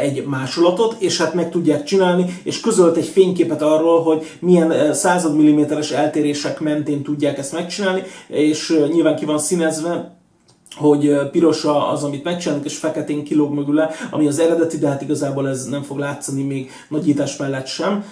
egy 0.00 0.24
másolatot, 0.26 0.96
és 0.98 1.18
hát 1.18 1.34
meg 1.34 1.50
tudják 1.50 1.84
csinálni, 1.84 2.40
és 2.42 2.60
közölt 2.60 2.96
egy 2.96 3.06
fényképet 3.06 3.62
arról, 3.62 4.02
hogy 4.02 4.36
milyen 4.40 4.70
eh, 4.70 4.92
század 4.92 5.36
milliméteres 5.36 5.90
eltérések 5.90 6.60
mentén 6.60 7.02
tudják 7.02 7.38
ezt 7.38 7.52
megcsinálni, 7.52 8.02
és 8.26 8.86
nyilván 8.92 9.16
ki 9.16 9.24
van 9.24 9.38
színezve, 9.38 10.20
hogy 10.76 11.30
piros 11.30 11.64
az, 11.92 12.04
amit 12.04 12.24
megcsinálnak, 12.24 12.66
és 12.66 12.76
feketén 12.76 13.24
kilóg 13.24 13.52
mögüle, 13.52 13.90
ami 14.10 14.26
az 14.26 14.38
eredeti, 14.38 14.78
de 14.78 14.88
hát 14.88 15.02
igazából 15.02 15.48
ez 15.48 15.64
nem 15.64 15.82
fog 15.82 15.98
látszani 15.98 16.42
még 16.42 16.70
nagyítás 16.88 17.36
mellett 17.36 17.66
sem. 17.66 18.04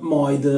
Majd 0.00 0.48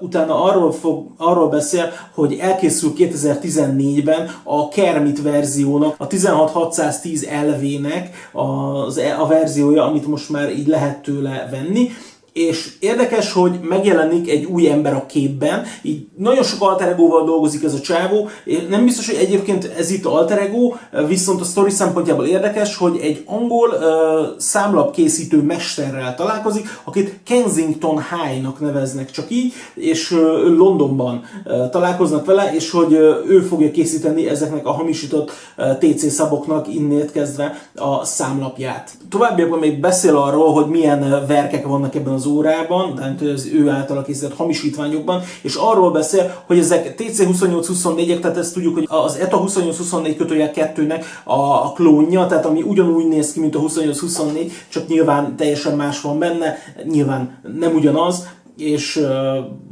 utána 0.00 0.42
arról, 0.42 0.72
fog, 0.72 1.06
arról 1.16 1.48
beszél, 1.48 1.90
hogy 2.14 2.38
elkészül 2.40 2.92
2014-ben 2.96 4.30
a 4.42 4.68
Kermit 4.68 5.22
verziónak, 5.22 5.94
a 5.98 6.06
16610 6.06 7.26
LV-nek 7.46 8.30
az, 8.32 8.98
e, 8.98 9.20
a 9.20 9.26
verziója, 9.26 9.84
amit 9.84 10.06
most 10.06 10.30
már 10.30 10.52
így 10.52 10.66
lehet 10.66 11.02
tőle 11.02 11.48
venni, 11.50 11.90
és 12.34 12.72
érdekes, 12.80 13.32
hogy 13.32 13.58
megjelenik 13.62 14.30
egy 14.30 14.44
új 14.44 14.70
ember 14.70 14.94
a 14.94 15.06
képben, 15.06 15.64
így 15.82 16.06
nagyon 16.16 16.42
sok 16.44 16.62
alter 16.62 16.88
ego 16.88 17.24
dolgozik 17.24 17.64
ez 17.64 17.74
a 17.74 17.80
csávó, 17.80 18.28
nem 18.68 18.84
biztos, 18.84 19.06
hogy 19.06 19.18
egyébként 19.20 19.72
ez 19.78 19.90
itt 19.90 20.04
alter 20.04 20.38
ego, 20.38 20.72
viszont 21.08 21.40
a 21.40 21.44
story 21.44 21.70
szempontjából 21.70 22.26
érdekes, 22.26 22.76
hogy 22.76 22.98
egy 23.02 23.22
angol 23.26 23.68
uh, 23.68 24.38
számlapkészítő 24.38 25.42
mesterrel 25.42 26.14
találkozik, 26.14 26.80
akit 26.84 27.18
Kensington 27.24 28.02
High-nak 28.02 28.60
neveznek 28.60 29.10
csak 29.10 29.30
így, 29.30 29.52
és 29.74 30.10
uh, 30.10 30.18
Londonban 30.56 31.22
uh, 31.44 31.68
találkoznak 31.70 32.24
vele, 32.24 32.54
és 32.54 32.70
hogy 32.70 32.92
uh, 32.92 33.30
ő 33.30 33.40
fogja 33.40 33.70
készíteni 33.70 34.28
ezeknek 34.28 34.66
a 34.66 34.72
hamisított 34.72 35.32
uh, 35.56 35.78
TC 35.78 36.12
szaboknak 36.12 36.74
innét 36.74 37.12
kezdve 37.12 37.68
a 37.74 38.04
számlapját. 38.04 38.90
Továbbiakban 39.10 39.58
még 39.58 39.80
beszél 39.80 40.16
arról, 40.16 40.52
hogy 40.52 40.66
milyen 40.66 41.24
verkek 41.26 41.66
vannak 41.66 41.94
ebben 41.94 42.12
az 42.12 42.23
az 42.24 42.30
órában, 42.30 42.94
tehát 42.94 43.20
az 43.20 43.50
ő 43.52 43.68
által 43.68 44.02
készített 44.04 44.36
hamisítványokban, 44.36 45.22
és 45.42 45.54
arról 45.54 45.90
beszél, 45.90 46.42
hogy 46.46 46.58
ezek 46.58 46.94
TC2824-ek, 46.98 48.20
tehát 48.20 48.36
ezt 48.36 48.54
tudjuk, 48.54 48.74
hogy 48.74 48.86
az 48.88 49.16
ETA 49.16 49.38
2824 49.38 50.16
kötője 50.16 50.50
kettőnek 50.50 51.04
a 51.24 51.72
klónja, 51.72 52.26
tehát 52.26 52.46
ami 52.46 52.62
ugyanúgy 52.62 53.08
néz 53.08 53.32
ki, 53.32 53.40
mint 53.40 53.54
a 53.54 53.58
2824, 53.58 54.52
csak 54.68 54.88
nyilván 54.88 55.36
teljesen 55.36 55.76
más 55.76 56.00
van 56.00 56.18
benne, 56.18 56.56
nyilván 56.84 57.38
nem 57.58 57.74
ugyanaz, 57.74 58.26
és 58.56 59.06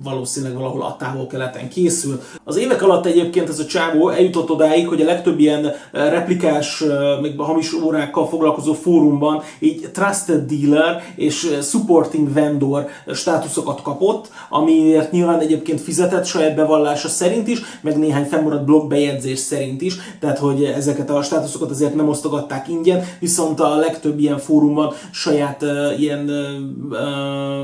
valószínűleg 0.03 0.57
valahol 0.57 0.83
a 0.83 0.97
távol-keleten 0.99 1.69
készül. 1.69 2.21
Az 2.45 2.57
évek 2.57 2.83
alatt 2.83 3.07
egyébként 3.07 3.49
ez 3.49 3.59
a 3.59 3.65
csávó 3.65 4.09
eljutott 4.09 4.51
odáig, 4.51 4.89
hogy 4.89 5.01
a 5.01 5.05
legtöbb 5.05 5.39
ilyen 5.39 5.73
replikás, 5.93 6.85
még 7.21 7.41
hamis 7.41 7.73
órákkal 7.73 8.29
foglalkozó 8.29 8.73
fórumban 8.73 9.43
így 9.59 9.91
trusted 9.93 10.51
dealer 10.51 11.03
és 11.17 11.59
supporting 11.63 12.33
vendor 12.33 12.87
státuszokat 13.15 13.83
kapott, 13.83 14.31
amiért 14.49 15.11
nyilván 15.11 15.41
egyébként 15.41 15.81
fizetett 15.81 16.25
saját 16.25 16.57
bevallása 16.57 17.09
szerint 17.09 17.49
is, 17.49 17.61
meg 17.81 17.99
néhány 17.99 18.25
fennmaradt 18.25 18.65
blog 18.65 18.89
bejegyzés 18.89 19.39
szerint 19.39 19.83
is, 19.83 19.97
tehát 20.21 20.39
hogy 20.39 20.65
ezeket 20.65 21.11
a 21.11 21.23
státuszokat 21.23 21.71
azért 21.71 21.95
nem 21.95 22.09
osztogatták 22.09 22.69
ingyen, 22.69 23.05
viszont 23.21 23.61
a 23.61 23.77
legtöbb 23.77 24.19
ilyen 24.19 24.39
fórumban 24.39 24.93
saját 25.11 25.65
ilyen 25.99 26.31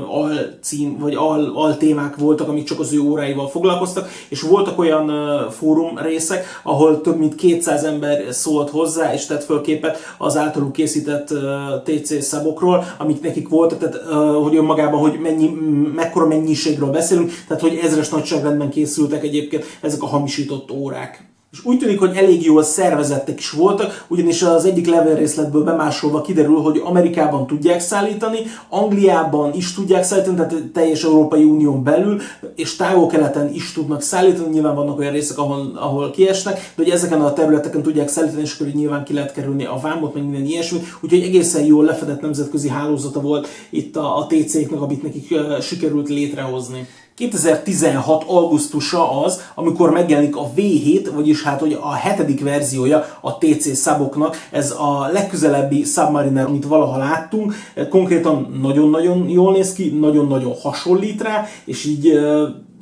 alcím, 0.09 0.97
vagy 0.99 1.08
al, 1.15 1.51
al 1.55 1.77
témák 1.77 2.15
voltak, 2.15 2.47
amik 2.47 2.63
csak 2.63 2.79
az 2.79 2.93
ő 2.93 2.99
óráival 2.99 3.47
foglalkoztak, 3.47 4.09
és 4.29 4.41
voltak 4.41 4.79
olyan 4.79 5.09
uh, 5.09 5.51
fórum 5.51 5.97
részek, 5.97 6.45
ahol 6.63 7.01
több 7.01 7.17
mint 7.17 7.35
200 7.35 7.83
ember 7.83 8.23
szólt 8.29 8.69
hozzá, 8.69 9.13
és 9.13 9.25
tett 9.25 9.43
föl 9.43 9.61
képet 9.61 9.97
az 10.17 10.37
általuk 10.37 10.71
készített 10.71 11.31
uh, 11.31 11.39
TC 11.83 12.23
szabokról, 12.23 12.83
amik 12.97 13.21
nekik 13.21 13.49
voltak, 13.49 13.79
tehát 13.79 13.95
uh, 13.95 14.43
hogy 14.43 14.55
önmagában, 14.55 14.99
hogy 14.99 15.19
mennyi, 15.19 15.49
mekkora 15.95 16.27
mennyiségről 16.27 16.89
beszélünk, 16.89 17.31
tehát 17.47 17.61
hogy 17.61 17.79
ezres 17.83 18.09
nagyságrendben 18.09 18.69
készültek 18.69 19.23
egyébként 19.23 19.65
ezek 19.81 20.01
a 20.03 20.07
hamisított 20.07 20.71
órák. 20.71 21.28
És 21.51 21.65
úgy 21.65 21.77
tűnik, 21.77 21.99
hogy 21.99 22.15
elég 22.15 22.43
jól 22.43 22.63
szervezettek 22.63 23.39
is 23.39 23.51
voltak, 23.51 24.05
ugyanis 24.07 24.41
az 24.41 24.65
egyik 24.65 24.87
levélrészletből 24.87 25.63
bemásolva 25.63 26.21
kiderül, 26.21 26.57
hogy 26.57 26.81
Amerikában 26.83 27.47
tudják 27.47 27.79
szállítani, 27.79 28.37
Angliában 28.69 29.53
is 29.53 29.73
tudják 29.73 30.03
szállítani, 30.03 30.35
tehát 30.35 30.71
teljes 30.73 31.03
Európai 31.03 31.43
Unión 31.43 31.83
belül, 31.83 32.21
és 32.55 32.75
távol-keleten 32.75 33.53
is 33.53 33.73
tudnak 33.73 34.01
szállítani, 34.01 34.49
nyilván 34.49 34.75
vannak 34.75 34.99
olyan 34.99 35.11
részek, 35.11 35.37
ahol, 35.37 35.71
ahol 35.75 36.11
kiesnek, 36.11 36.55
de 36.55 36.83
hogy 36.83 36.91
ezeken 36.91 37.21
a 37.21 37.33
területeken 37.33 37.81
tudják 37.81 38.07
szállítani, 38.07 38.41
és 38.41 38.59
akkor 38.59 38.73
nyilván 38.73 39.03
ki 39.03 39.13
lehet 39.13 39.33
kerülni 39.33 39.65
a 39.65 39.79
vámot, 39.81 40.13
meg 40.13 40.23
minden 40.23 40.45
ilyesmi, 40.45 40.79
úgyhogy 41.01 41.21
egészen 41.21 41.63
jól 41.63 41.85
lefedett 41.85 42.21
nemzetközi 42.21 42.69
hálózata 42.69 43.21
volt 43.21 43.47
itt 43.69 43.95
a, 43.95 44.17
a 44.17 44.27
TC-knek, 44.27 44.81
amit 44.81 45.03
nekik 45.03 45.27
uh, 45.31 45.59
sikerült 45.59 46.09
létrehozni. 46.09 46.87
2016. 47.19 48.23
augusztusa 48.27 49.23
az, 49.23 49.41
amikor 49.55 49.91
megjelenik 49.91 50.35
a 50.35 50.51
V7, 50.55 51.09
vagyis 51.13 51.43
hát 51.43 51.59
hogy 51.59 51.77
a 51.81 51.93
hetedik 51.93 52.43
verziója 52.43 53.05
a 53.21 53.37
TC 53.37 53.75
szaboknak, 53.75 54.37
ez 54.51 54.71
a 54.71 55.09
legközelebbi 55.11 55.83
Submariner, 55.83 56.45
amit 56.45 56.65
valaha 56.65 56.97
láttunk, 56.97 57.53
konkrétan 57.89 58.57
nagyon-nagyon 58.61 59.29
jól 59.29 59.51
néz 59.51 59.73
ki, 59.73 59.89
nagyon-nagyon 59.89 60.53
hasonlít 60.61 61.21
rá, 61.21 61.45
és 61.65 61.85
így 61.85 62.19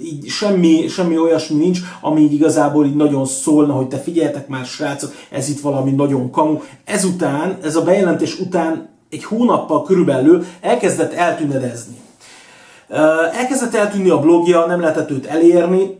így 0.01 0.27
semmi, 0.27 0.87
semmi 0.87 1.17
olyasmi 1.17 1.57
nincs, 1.57 1.79
ami 2.01 2.21
így 2.21 2.33
igazából 2.33 2.85
így 2.85 2.95
nagyon 2.95 3.25
szólna, 3.25 3.73
hogy 3.73 3.87
te 3.87 3.97
figyeljetek 3.97 4.47
már 4.47 4.65
srácok, 4.65 5.11
ez 5.31 5.49
itt 5.49 5.59
valami 5.59 5.91
nagyon 5.91 6.31
kamu. 6.31 6.59
Ezután, 6.85 7.57
ez 7.63 7.75
a 7.75 7.83
bejelentés 7.83 8.39
után 8.39 8.89
egy 9.09 9.23
hónappal 9.23 9.83
körülbelül 9.83 10.45
elkezdett 10.61 11.13
eltűnedezni. 11.13 11.95
Elkezdett 13.33 13.73
eltűnni 13.73 14.09
a 14.09 14.19
blogja, 14.19 14.65
nem 14.65 14.79
lehetett 14.79 15.11
őt 15.11 15.25
elérni, 15.25 15.99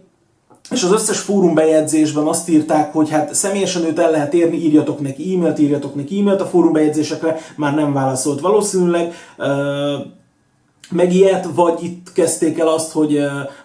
és 0.70 0.84
az 0.84 0.92
összes 0.92 1.20
fórum 1.20 1.54
bejegyzésben 1.54 2.26
azt 2.26 2.50
írták, 2.50 2.94
hogy 2.94 3.10
hát 3.10 3.34
személyesen 3.34 3.86
őt 3.86 4.00
el 4.00 4.12
lehet 4.12 4.34
érni, 4.34 4.58
írjatok 4.58 5.00
neki 5.00 5.34
e-mailt, 5.36 5.60
írjatok 5.60 5.96
neki 5.96 6.20
e-mailt 6.20 6.42
a 6.42 6.46
fórum 6.46 6.74
bejegyzésekre, 6.74 7.38
már 7.56 7.76
nem 7.76 7.94
válaszolt 7.94 8.40
valószínűleg 8.40 9.14
megijedt, 10.92 11.48
vagy 11.56 11.84
itt 11.84 12.12
kezdték 12.14 12.60
el 12.60 12.68
azt, 12.68 12.92
hogy, 12.92 13.20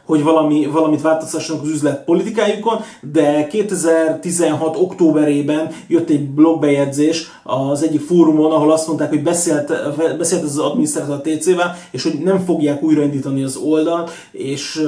hogy 0.05 0.23
valami, 0.23 0.67
valamit 0.67 1.00
változtassanak 1.00 1.62
az 1.62 1.69
üzlet 1.69 2.05
politikájukon, 2.05 2.81
de 3.12 3.47
2016. 3.47 4.76
októberében 4.76 5.71
jött 5.87 6.11
egy 6.11 6.29
blogbejegyzés 6.29 7.26
az 7.43 7.83
egyik 7.83 8.00
fórumon, 8.00 8.52
ahol 8.52 8.73
azt 8.73 8.87
mondták, 8.87 9.09
hogy 9.09 9.23
beszélt, 9.23 9.73
beszélt 10.19 10.43
az 10.43 10.59
adminisztrátor 10.59 11.14
a 11.14 11.21
TC-vel, 11.21 11.76
és 11.91 12.02
hogy 12.02 12.19
nem 12.25 12.45
fogják 12.45 12.83
újraindítani 12.83 13.43
az 13.43 13.57
oldalt, 13.57 14.11
és 14.33 14.83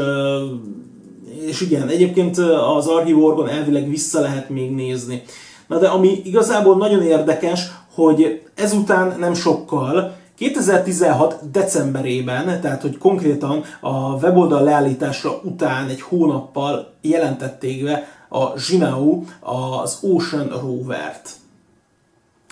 és 1.46 1.60
igen, 1.60 1.88
egyébként 1.88 2.38
az 2.76 2.86
archívorgon 2.86 3.48
elvileg 3.48 3.88
vissza 3.88 4.20
lehet 4.20 4.48
még 4.48 4.70
nézni. 4.70 5.22
Na 5.66 5.78
de 5.78 5.88
ami 5.88 6.20
igazából 6.24 6.76
nagyon 6.76 7.02
érdekes, 7.02 7.60
hogy 7.94 8.42
ezután 8.54 9.16
nem 9.18 9.34
sokkal 9.34 10.16
2016. 10.36 11.50
decemberében, 11.50 12.60
tehát 12.60 12.82
hogy 12.82 12.98
konkrétan 12.98 13.64
a 13.80 14.14
weboldal 14.14 14.62
leállításra 14.62 15.40
után 15.42 15.88
egy 15.88 16.00
hónappal 16.00 16.92
jelentették 17.00 17.84
be 17.84 18.08
a 18.28 18.58
Zsinau 18.58 19.24
az 19.40 19.98
Ocean 20.00 20.48
Rover-t. 20.48 21.30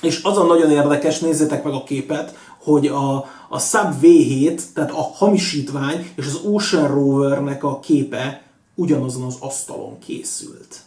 És 0.03 0.23
azon 0.23 0.47
nagyon 0.47 0.71
érdekes, 0.71 1.19
nézzétek 1.19 1.65
meg 1.65 1.73
a 1.73 1.83
képet, 1.83 2.35
hogy 2.59 2.87
a, 2.87 3.17
a 3.49 3.59
Sub 3.59 3.95
V7, 4.03 4.61
tehát 4.75 4.91
a 4.91 5.11
hamisítvány 5.15 6.13
és 6.17 6.27
az 6.27 6.41
Ocean 6.45 6.89
Rovernek 6.89 7.65
a 7.65 7.81
képe 7.81 8.43
ugyanazon 8.75 9.23
az 9.23 9.37
asztalon 9.41 9.99
készült. 9.99 10.81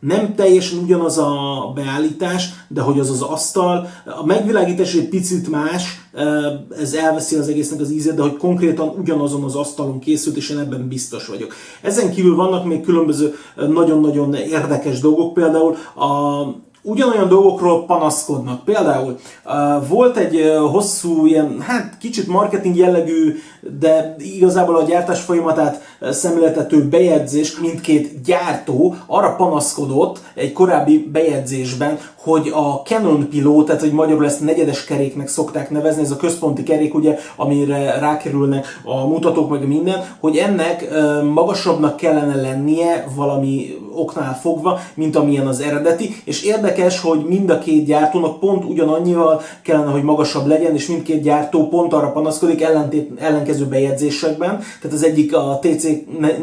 Nem 0.00 0.34
teljesen 0.34 0.78
ugyanaz 0.78 1.18
a 1.18 1.72
beállítás, 1.74 2.48
de 2.68 2.80
hogy 2.80 2.98
az 2.98 3.10
az 3.10 3.22
asztal, 3.22 3.88
a 4.20 4.26
megvilágítás 4.26 4.94
egy 4.94 5.08
picit 5.08 5.50
más, 5.50 6.00
ez 6.80 6.92
elveszi 6.94 7.36
az 7.36 7.48
egésznek 7.48 7.80
az 7.80 7.90
ízét, 7.90 8.14
de 8.14 8.22
hogy 8.22 8.36
konkrétan 8.36 8.88
ugyanazon 8.98 9.44
az 9.44 9.54
asztalon 9.54 9.98
készült, 9.98 10.36
és 10.36 10.50
én 10.50 10.58
ebben 10.58 10.88
biztos 10.88 11.26
vagyok. 11.26 11.54
Ezen 11.82 12.10
kívül 12.10 12.34
vannak 12.34 12.64
még 12.64 12.80
különböző 12.80 13.34
nagyon-nagyon 13.56 14.34
érdekes 14.34 15.00
dolgok, 15.00 15.34
például 15.34 15.76
a 15.94 16.44
ugyanolyan 16.82 17.28
dolgokról 17.28 17.84
panaszkodnak. 17.84 18.64
Például 18.64 19.18
volt 19.88 20.16
egy 20.16 20.52
hosszú, 20.70 21.26
ilyen, 21.26 21.60
hát 21.60 21.98
kicsit 22.00 22.26
marketing 22.26 22.76
jellegű, 22.76 23.34
de 23.80 24.14
igazából 24.18 24.76
a 24.76 24.82
gyártás 24.82 25.20
folyamatát 25.20 25.82
szemléltető 26.00 26.88
bejegyzés, 26.88 27.58
mindkét 27.58 28.22
gyártó 28.22 28.94
arra 29.06 29.34
panaszkodott 29.34 30.20
egy 30.34 30.52
korábbi 30.52 31.08
bejegyzésben, 31.12 31.98
hogy 32.28 32.48
a 32.54 32.82
Canon 32.84 33.28
pilót, 33.28 33.66
tehát 33.66 33.80
hogy 33.80 33.92
magyarul 33.92 34.24
ezt 34.24 34.44
negyedes 34.44 34.84
keréknek 34.84 35.28
szokták 35.28 35.70
nevezni, 35.70 36.02
ez 36.02 36.10
a 36.10 36.16
központi 36.16 36.62
kerék, 36.62 36.94
ugye, 36.94 37.18
amire 37.36 37.98
rákerülnek 37.98 38.66
a 38.84 39.06
mutatók, 39.06 39.50
meg 39.50 39.66
minden, 39.66 40.04
hogy 40.20 40.36
ennek 40.36 40.88
magasabbnak 41.32 41.96
kellene 41.96 42.40
lennie 42.40 43.06
valami 43.14 43.76
oknál 43.94 44.38
fogva, 44.40 44.80
mint 44.94 45.16
amilyen 45.16 45.46
az 45.46 45.60
eredeti, 45.60 46.16
és 46.24 46.42
érdekes, 46.42 47.00
hogy 47.00 47.24
mind 47.24 47.50
a 47.50 47.58
két 47.58 47.84
gyártónak 47.84 48.40
pont 48.40 48.64
ugyanannyival 48.64 49.42
kellene, 49.62 49.90
hogy 49.90 50.02
magasabb 50.02 50.46
legyen, 50.46 50.74
és 50.74 50.86
mindkét 50.86 51.22
gyártó 51.22 51.68
pont 51.68 51.92
arra 51.92 52.12
panaszkodik 52.12 52.62
ellentét, 52.62 53.10
ellenkező 53.20 53.64
bejegyzésekben, 53.64 54.58
tehát 54.58 54.96
az 54.96 55.04
egyik 55.04 55.36
a 55.36 55.58
TC 55.62 55.86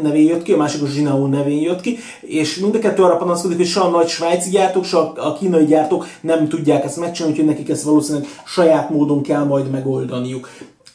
nevén 0.02 0.26
jött 0.26 0.42
ki, 0.42 0.52
a 0.52 0.56
másik 0.56 0.82
a 0.82 0.86
Zsinao 0.86 1.26
nevén 1.26 1.60
jött 1.60 1.80
ki, 1.80 1.98
és 2.20 2.58
mind 2.58 2.74
a 2.74 2.78
kettő 2.78 3.02
arra 3.02 3.16
panaszkodik, 3.16 3.56
hogy 3.56 3.66
se 3.66 3.80
a 3.80 3.88
nagy 3.88 4.08
svájci 4.08 4.50
gyártók, 4.50 4.84
se 4.84 4.98
a 4.98 5.32
kínai 5.38 5.64
gyártók 5.64 5.75
nem 6.20 6.48
tudják 6.48 6.84
ezt 6.84 6.96
megcsinálni, 6.96 7.36
úgyhogy 7.36 7.50
nekik 7.54 7.68
ezt 7.68 7.82
valószínűleg 7.82 8.28
saját 8.44 8.90
módon 8.90 9.22
kell 9.22 9.44
majd 9.44 9.70
megoldaniuk. 9.70 10.48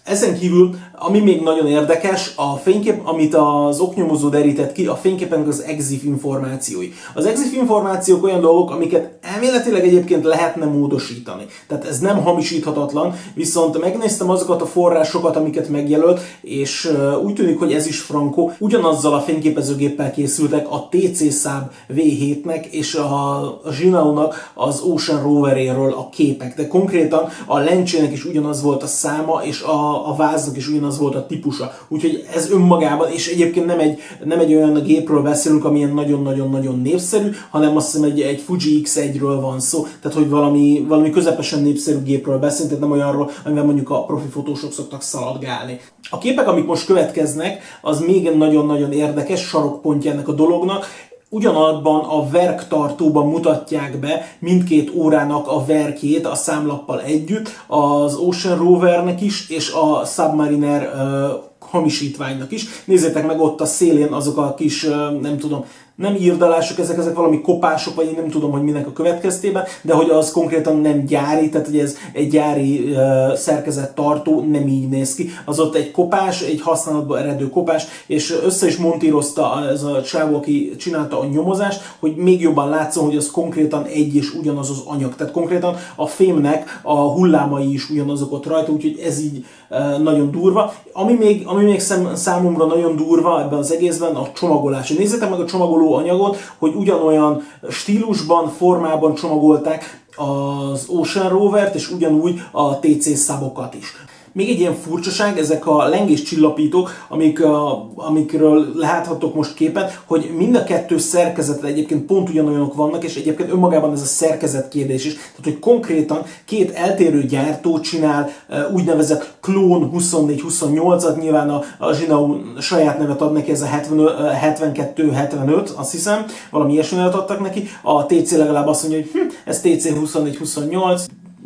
Ezen 0.04 0.38
kívül, 0.40 0.76
ami 0.98 1.20
még 1.20 1.42
nagyon 1.42 1.68
érdekes, 1.68 2.34
a 2.36 2.56
fénykép, 2.56 3.08
amit 3.08 3.36
az 3.36 3.80
oknyomozó 3.80 4.30
derített 4.30 4.72
ki, 4.72 4.86
a 4.86 4.96
fényképen 4.96 5.48
az 5.48 5.64
EXIF 5.68 6.04
információi. 6.04 6.92
Az 7.14 7.26
EXIF 7.26 7.54
információk 7.54 8.24
olyan 8.24 8.42
dolgok, 8.42 8.72
amiket 8.72 9.18
elméletileg 9.22 9.84
egyébként 9.84 10.24
lehetne 10.24 10.66
módosítani. 10.66 11.46
Tehát 11.68 11.86
ez 11.86 12.00
nem 12.00 12.24
hamisíthatatlan, 12.24 13.16
viszont 13.34 13.80
megnéztem 13.80 14.30
azokat 14.30 14.62
a 14.62 14.66
forrásokat, 14.66 15.36
amiket 15.36 15.70
megjelölt, 15.70 16.20
és 16.42 16.92
úgy 17.24 17.34
tűnik, 17.34 17.60
hogy 17.60 17.74
ez 17.74 17.88
is 17.88 18.00
frankó. 18.00 18.52
Ugyanazzal 18.60 19.14
a 19.14 19.22
fényképezőgéppel 19.22 20.12
készültek 20.12 20.72
a 20.72 20.90
TC 20.90 21.34
Szab 21.34 21.72
V7-nek 21.96 22.66
és 22.66 22.96
a 22.96 23.62
Zsinaunak 23.72 24.52
az 24.54 24.82
Ocean 24.82 25.22
Roveréről 25.22 25.94
a 25.94 26.10
képek. 26.10 26.56
De 26.56 26.68
konkrétan 26.68 27.30
a 27.46 27.58
lencsének 27.58 28.12
is 28.12 28.26
ugyanaz 28.26 28.62
volt 28.62 28.84
a 28.84 28.88
száma, 28.88 29.42
és 29.44 29.62
a 29.62 29.91
a, 29.92 30.16
váznak 30.16 30.58
is 30.58 30.68
ugyanaz 30.68 30.98
volt 30.98 31.16
a 31.16 31.26
típusa. 31.26 31.72
Úgyhogy 31.88 32.26
ez 32.34 32.52
önmagában, 32.52 33.12
és 33.12 33.28
egyébként 33.28 33.66
nem 33.66 33.80
egy, 33.80 34.00
nem 34.24 34.40
egy 34.40 34.54
olyan 34.54 34.84
gépről 34.84 35.22
beszélünk, 35.22 35.66
ami 35.66 35.78
ilyen 35.78 35.94
nagyon-nagyon-nagyon 35.94 36.82
népszerű, 36.82 37.30
hanem 37.50 37.76
azt 37.76 37.92
hiszem 37.92 38.10
egy, 38.10 38.22
egy 38.22 38.40
Fuji 38.40 38.82
X1-ről 38.84 39.38
van 39.42 39.60
szó, 39.60 39.88
tehát 40.02 40.18
hogy 40.18 40.30
valami, 40.30 40.86
valami 40.88 41.10
közepesen 41.10 41.62
népszerű 41.62 42.02
gépről 42.04 42.38
beszélünk, 42.38 42.70
tehát 42.70 42.90
nem 42.90 43.00
olyanról, 43.00 43.30
amivel 43.46 43.66
mondjuk 43.66 43.90
a 43.90 44.04
profi 44.06 44.28
fotósok 44.28 44.72
szoktak 44.72 45.02
szaladgálni. 45.02 45.80
A 46.10 46.18
képek, 46.18 46.48
amik 46.48 46.66
most 46.66 46.86
következnek, 46.86 47.62
az 47.82 48.00
még 48.00 48.30
nagyon-nagyon 48.30 48.92
érdekes 48.92 49.42
sarokpontja 49.42 50.12
ennek 50.12 50.28
a 50.28 50.34
dolognak 50.34 50.86
ugyanabban 51.34 52.00
a 52.00 52.30
verktartóban 52.30 53.28
mutatják 53.28 54.00
be 54.00 54.36
mindkét 54.40 54.92
órának 54.96 55.48
a 55.48 55.66
verkét 55.66 56.26
a 56.26 56.36
számlappal 56.36 57.02
együtt, 57.02 57.50
az 57.68 58.16
Ocean 58.16 58.58
Rovernek 58.58 59.22
is, 59.22 59.50
és 59.50 59.72
a 59.72 60.06
Submariner 60.06 60.82
uh, 60.82 61.70
hamisítványnak 61.70 62.52
is. 62.52 62.66
Nézzétek 62.86 63.28
meg 63.28 63.40
ott 63.40 63.62
a 63.62 63.66
szélén 63.66 64.12
azok 64.12 64.38
a 64.38 64.54
kis, 64.54 64.84
uh, 64.84 65.20
nem 65.22 65.38
tudom, 65.38 65.66
nem 65.96 66.16
írdalások, 66.16 66.80
ezek, 66.80 66.98
ezek 66.98 67.16
valami 67.16 67.42
kopások, 67.42 67.96
vagy 67.96 68.06
én 68.06 68.16
nem 68.16 68.30
tudom, 68.30 68.52
hogy 68.52 68.62
minek 68.62 68.88
a 68.88 68.94
következtében, 68.94 69.64
de 69.82 69.94
hogy 69.94 70.10
az 70.10 70.32
konkrétan 70.32 70.78
nem 70.78 71.06
gyári, 71.06 71.50
tehát 71.50 71.68
hogy 71.68 71.80
ez 71.80 71.96
egy 72.14 72.30
gyári 72.30 72.80
uh, 72.80 73.34
szerkezet 73.34 73.96
tartó, 73.96 74.46
nem 74.52 74.68
így 74.68 74.90
néz 74.90 75.16
ki. 75.16 75.30
Az 75.46 75.60
ott 75.60 75.76
egy 75.76 75.92
kopás, 75.92 76.42
egy 76.42 76.62
használatban 76.62 77.18
eredő 77.18 77.50
kopás, 77.50 77.86
és 78.08 78.38
össze 78.44 78.68
is 78.68 78.78
montírozta 78.78 79.68
ez 79.70 79.84
a 79.84 80.02
csávó, 80.02 80.36
aki 80.36 80.76
csinálta 80.78 81.20
a 81.20 81.26
nyomozást, 81.26 81.82
hogy 82.00 82.16
még 82.16 82.42
jobban 82.42 82.70
látszon, 82.70 83.06
hogy 83.06 83.18
az 83.18 83.32
konkrétan 83.32 83.86
egy 83.86 84.16
és 84.16 84.34
ugyanaz 84.34 84.70
az 84.70 84.82
anyag. 84.86 85.16
Tehát 85.16 85.34
konkrétan 85.34 85.76
a 85.96 86.08
fémnek 86.08 86.80
a 86.84 86.96
hullámai 86.96 87.74
is 87.74 87.90
ugyanazok 87.90 88.32
ott 88.32 88.48
rajta, 88.48 88.72
úgyhogy 88.72 89.00
ez 89.06 89.20
így 89.20 89.46
uh, 89.70 90.04
nagyon 90.04 90.32
durva. 90.32 90.74
Ami 90.94 91.14
még, 91.14 91.44
ami 91.46 91.64
még 91.64 91.80
szem, 91.80 92.16
számomra 92.16 92.66
nagyon 92.66 92.96
durva 92.96 93.42
ebben 93.42 93.60
az 93.60 93.72
egészben, 93.72 94.16
a 94.16 94.32
csomagolás. 94.34 94.90
Nézzétek 94.90 95.30
meg 95.30 95.40
a 95.40 95.46
csomagoló 95.46 95.91
anyagot, 95.96 96.38
hogy 96.58 96.76
ugyanolyan 96.76 97.42
stílusban, 97.70 98.50
formában 98.50 99.16
csomagolták 99.16 100.04
az 100.16 100.86
Ocean 100.88 101.30
Rover-t, 101.30 101.76
és 101.76 101.92
ugyanúgy 101.92 102.42
a 102.52 102.80
TC 102.80 103.18
szabokat 103.18 103.74
is. 103.74 103.94
Még 104.34 104.50
egy 104.50 104.60
ilyen 104.60 104.76
furcsaság, 104.76 105.38
ezek 105.38 105.68
a 105.68 105.88
lengés 105.88 106.22
csillapítók, 106.22 106.92
amik, 107.10 107.44
a, 107.44 107.90
amikről 107.96 108.72
láthatok 108.76 109.36
most 109.36 109.54
képen, 109.54 109.90
hogy 110.06 110.32
mind 110.38 110.56
a 110.56 110.64
kettő 110.64 110.98
szerkezetre 110.98 111.68
egyébként 111.68 112.06
pont 112.06 112.30
ugyanolyanok 112.30 112.76
vannak, 112.76 113.04
és 113.04 113.16
egyébként 113.16 113.52
önmagában 113.52 113.94
ez 113.94 114.02
a 114.02 114.06
szerkezet 114.06 114.68
kérdés 114.68 115.06
is. 115.06 115.14
Tehát, 115.14 115.44
hogy 115.44 115.60
konkrétan 115.60 116.24
két 116.46 116.72
eltérő 116.72 117.24
gyártó 117.24 117.80
csinál 117.80 118.30
úgynevezett 118.74 119.34
klón 119.42 119.92
24-28-at, 119.94 121.20
nyilván 121.20 121.50
a, 121.50 121.62
a 121.80 121.94
Zsinau 121.94 122.38
saját 122.60 123.00
nevet 123.00 123.22
ad 123.22 123.34
neki, 123.34 123.52
ez 123.52 123.62
a 123.62 123.68
72-75, 123.68 125.76
azt 125.76 125.92
hiszem, 125.92 126.26
valami 126.52 126.74
ilyesmi 126.74 127.00
adtak 127.00 127.40
neki. 127.40 127.68
A 127.82 128.06
TC 128.06 128.32
legalább 128.32 128.68
azt 128.68 128.82
mondja, 128.82 129.02
hogy 129.02 129.12
hm, 129.12 129.28
ez 129.46 129.62
TC 129.62 129.90
24-28, 130.14 131.02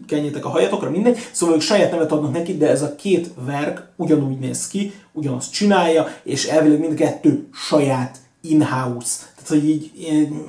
kenjétek 0.06 0.46
a 0.46 0.50
hajatokra, 0.50 0.89
mindegy. 0.89 1.18
Szóval 1.32 1.56
ők 1.56 1.62
saját 1.62 1.91
nevet 1.91 2.12
adnak 2.12 2.32
neki, 2.32 2.58
de 2.58 2.70
ez 2.70 2.82
a 2.82 2.96
két 2.96 3.30
verk 3.46 3.88
ugyanúgy 3.96 4.39
néz 4.39 4.68
ki, 4.68 4.94
ugyanazt 5.12 5.52
csinálja, 5.52 6.08
és 6.24 6.46
elvileg 6.46 6.80
mindkettő 6.80 7.48
saját 7.54 8.18
in-house. 8.41 9.15
Tehát, 9.36 9.48
hogy 9.48 9.70
így 9.70 9.91
én, 10.00 10.46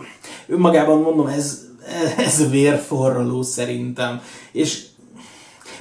önmagában 0.46 1.00
mondom, 1.00 1.26
ez, 1.26 1.60
ez 2.26 2.50
vérforraló 2.50 3.42
szerintem. 3.42 4.20
És 4.52 4.84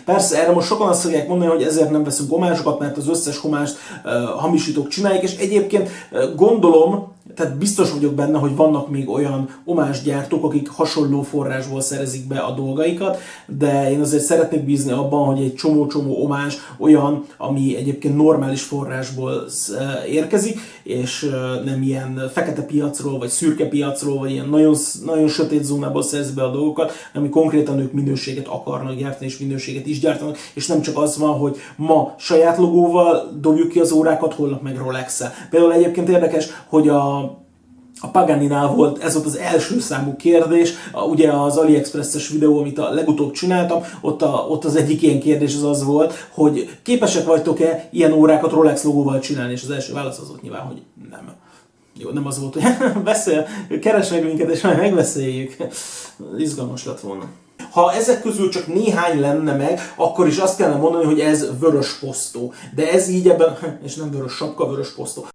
Persze 0.06 0.42
erre 0.42 0.52
most 0.52 0.68
sokan 0.68 0.88
azt 0.88 1.02
fogják 1.02 1.28
mondani, 1.28 1.52
hogy 1.52 1.64
ezért 1.64 1.90
nem 1.90 2.04
veszünk 2.04 2.30
homásokat, 2.30 2.80
mert 2.80 2.98
az 2.98 3.08
összes 3.08 3.38
homást 3.38 3.78
uh, 4.04 4.12
hamisítók 4.40 4.88
csinálják, 4.88 5.24
és 5.24 5.36
egyébként 5.36 5.90
uh, 6.12 6.36
gondolom, 6.36 7.15
tehát 7.34 7.58
biztos 7.58 7.92
vagyok 7.92 8.14
benne, 8.14 8.38
hogy 8.38 8.56
vannak 8.56 8.90
még 8.90 9.10
olyan 9.10 9.50
omásgyártók, 9.64 10.44
akik 10.44 10.70
hasonló 10.70 11.22
forrásból 11.22 11.82
szerezik 11.82 12.28
be 12.28 12.40
a 12.40 12.52
dolgaikat, 12.52 13.18
de 13.46 13.92
én 13.92 14.02
azért 14.02 14.24
szeretnék 14.24 14.64
bízni 14.64 14.92
abban, 14.92 15.26
hogy 15.26 15.44
egy 15.44 15.54
csomó-csomó 15.54 16.24
omás 16.24 16.58
olyan, 16.78 17.26
ami 17.38 17.76
egyébként 17.76 18.16
normális 18.16 18.62
forrásból 18.62 19.46
eh, 19.78 20.12
érkezik, 20.12 20.60
és 20.84 21.24
eh, 21.24 21.64
nem 21.66 21.82
ilyen 21.82 22.30
fekete 22.34 22.62
piacról, 22.62 23.18
vagy 23.18 23.30
szürke 23.30 23.68
piacról, 23.68 24.20
vagy 24.20 24.32
ilyen 24.32 24.50
nagyon, 24.50 24.76
nagyon 25.06 25.28
sötét 25.28 25.64
zónából 25.64 26.04
szerez 26.04 26.32
be 26.32 26.44
a 26.44 26.52
dolgokat, 26.52 26.92
ami 27.14 27.30
konkrétan 27.30 27.80
ők 27.80 27.92
minőséget 27.92 28.48
akarnak 28.48 28.96
gyártani, 28.96 29.26
és 29.26 29.38
minőséget 29.38 29.86
is 29.86 30.00
gyártanak, 30.00 30.38
és 30.54 30.68
nem 30.68 30.82
csak 30.82 30.98
az 30.98 31.18
van, 31.18 31.38
hogy 31.38 31.58
ma 31.76 32.16
saját 32.18 32.58
logóval 32.58 33.38
dobjuk 33.42 33.70
ki 33.70 33.80
az 33.80 33.92
órákat, 33.92 34.34
holnap 34.34 34.62
meg 34.62 34.78
Rolex-el. 34.78 35.34
Például 35.50 35.74
egyébként 35.74 36.10
érdekes, 36.10 36.48
hogy 36.68 36.88
a 36.88 37.15
a 38.00 38.08
Paganinál 38.08 38.68
volt, 38.68 39.04
ez 39.04 39.14
volt 39.14 39.26
az 39.26 39.38
első 39.38 39.80
számú 39.80 40.16
kérdés, 40.16 40.74
a, 40.92 41.02
ugye 41.02 41.32
az 41.32 41.58
AliExpress-es 41.58 42.30
videó, 42.30 42.60
amit 42.60 42.80
a 42.80 42.90
legutóbb 42.90 43.32
csináltam, 43.32 43.84
ott, 44.02 44.22
a, 44.22 44.46
ott 44.50 44.66
az 44.66 44.76
egyik 44.76 45.02
ilyen 45.02 45.20
kérdés 45.20 45.56
az 45.56 45.64
az 45.64 45.84
volt, 45.84 46.14
hogy 46.32 46.78
képesek 46.84 47.26
vagytok-e 47.26 47.88
ilyen 47.92 48.12
órákat 48.12 48.52
Rolex 48.52 48.84
logóval 48.84 49.20
csinálni, 49.20 49.52
és 49.52 49.64
az 49.64 49.70
első 49.70 49.94
válasz 49.94 50.20
az 50.20 50.28
volt 50.28 50.42
nyilván, 50.42 50.62
hogy 50.62 50.82
nem. 51.10 51.34
Jó, 51.98 52.10
nem 52.10 52.28
az 52.28 52.40
volt, 52.40 52.54
hogy 52.54 52.64
beszél, 53.04 53.48
keres 53.82 54.10
meg 54.10 54.24
minket, 54.24 54.50
és 54.50 54.62
majd 54.62 54.78
megbeszéljük. 54.78 55.56
Izgalmas 56.38 56.86
lett 56.86 57.00
volna. 57.00 57.24
Ha 57.72 57.94
ezek 57.94 58.22
közül 58.22 58.50
csak 58.50 58.68
néhány 58.68 59.20
lenne 59.20 59.56
meg, 59.56 59.80
akkor 59.96 60.28
is 60.28 60.38
azt 60.38 60.58
kellene 60.58 60.80
mondani, 60.80 61.06
hogy 61.06 61.20
ez 61.20 61.60
vörös 61.60 62.00
posztó. 62.00 62.54
De 62.76 62.92
ez 62.92 63.08
így 63.08 63.30
ebben, 63.30 63.58
és 63.86 63.96
nem 63.96 64.12
vörös 64.12 64.34
sapka, 64.34 64.70
vörös 64.70 64.94
posztó. 64.94 65.26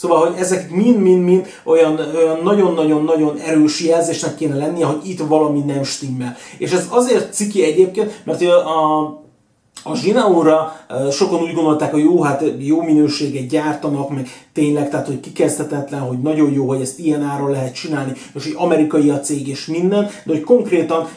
Szóval, 0.00 0.26
hogy 0.26 0.38
ezek 0.38 0.70
mind-mind-mind 0.70 1.46
olyan 1.64 2.00
nagyon-nagyon-nagyon 2.42 3.38
erős 3.38 3.80
jelzésnek 3.80 4.34
kéne 4.34 4.56
lennie, 4.56 4.86
hogy 4.86 5.08
itt 5.08 5.20
valami 5.20 5.58
nem 5.58 5.82
stimmel. 5.82 6.36
És 6.58 6.72
ez 6.72 6.86
azért 6.90 7.34
ciki 7.34 7.64
egyébként, 7.64 8.20
mert 8.24 8.42
a, 8.42 8.56
A 8.56 9.22
Zsinaóra 9.94 10.76
sokan 11.10 11.40
úgy 11.42 11.54
gondolták, 11.54 11.90
hogy 11.90 12.02
jó, 12.02 12.22
hát 12.22 12.44
jó 12.58 12.82
minőséget 12.82 13.46
gyártanak, 13.46 14.10
meg 14.10 14.28
tényleg, 14.52 14.90
tehát 14.90 15.06
hogy 15.06 15.20
kikezdhetetlen, 15.20 16.00
hogy 16.00 16.18
nagyon 16.18 16.52
jó, 16.52 16.68
hogy 16.68 16.80
ezt 16.80 16.98
ilyen 16.98 17.22
áron 17.22 17.50
lehet 17.50 17.74
csinálni, 17.74 18.12
és 18.34 18.44
hogy 18.44 18.54
amerikai 18.56 19.10
a 19.10 19.20
cég 19.20 19.48
és 19.48 19.66
minden, 19.66 20.02
de 20.02 20.32
hogy 20.32 20.40
konkrétan 20.40 21.08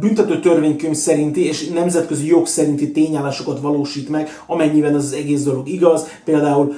büntető 0.00 0.40
törvénykönyv 0.40 0.94
szerinti 0.94 1.46
és 1.46 1.68
nemzetközi 1.68 2.26
jog 2.26 2.46
szerinti 2.46 2.92
tényállásokat 2.92 3.60
valósít 3.60 4.08
meg, 4.08 4.42
amennyiben 4.46 4.94
ez 4.94 5.04
az 5.04 5.12
egész 5.12 5.42
dolog 5.42 5.68
igaz. 5.68 6.06
Például 6.24 6.74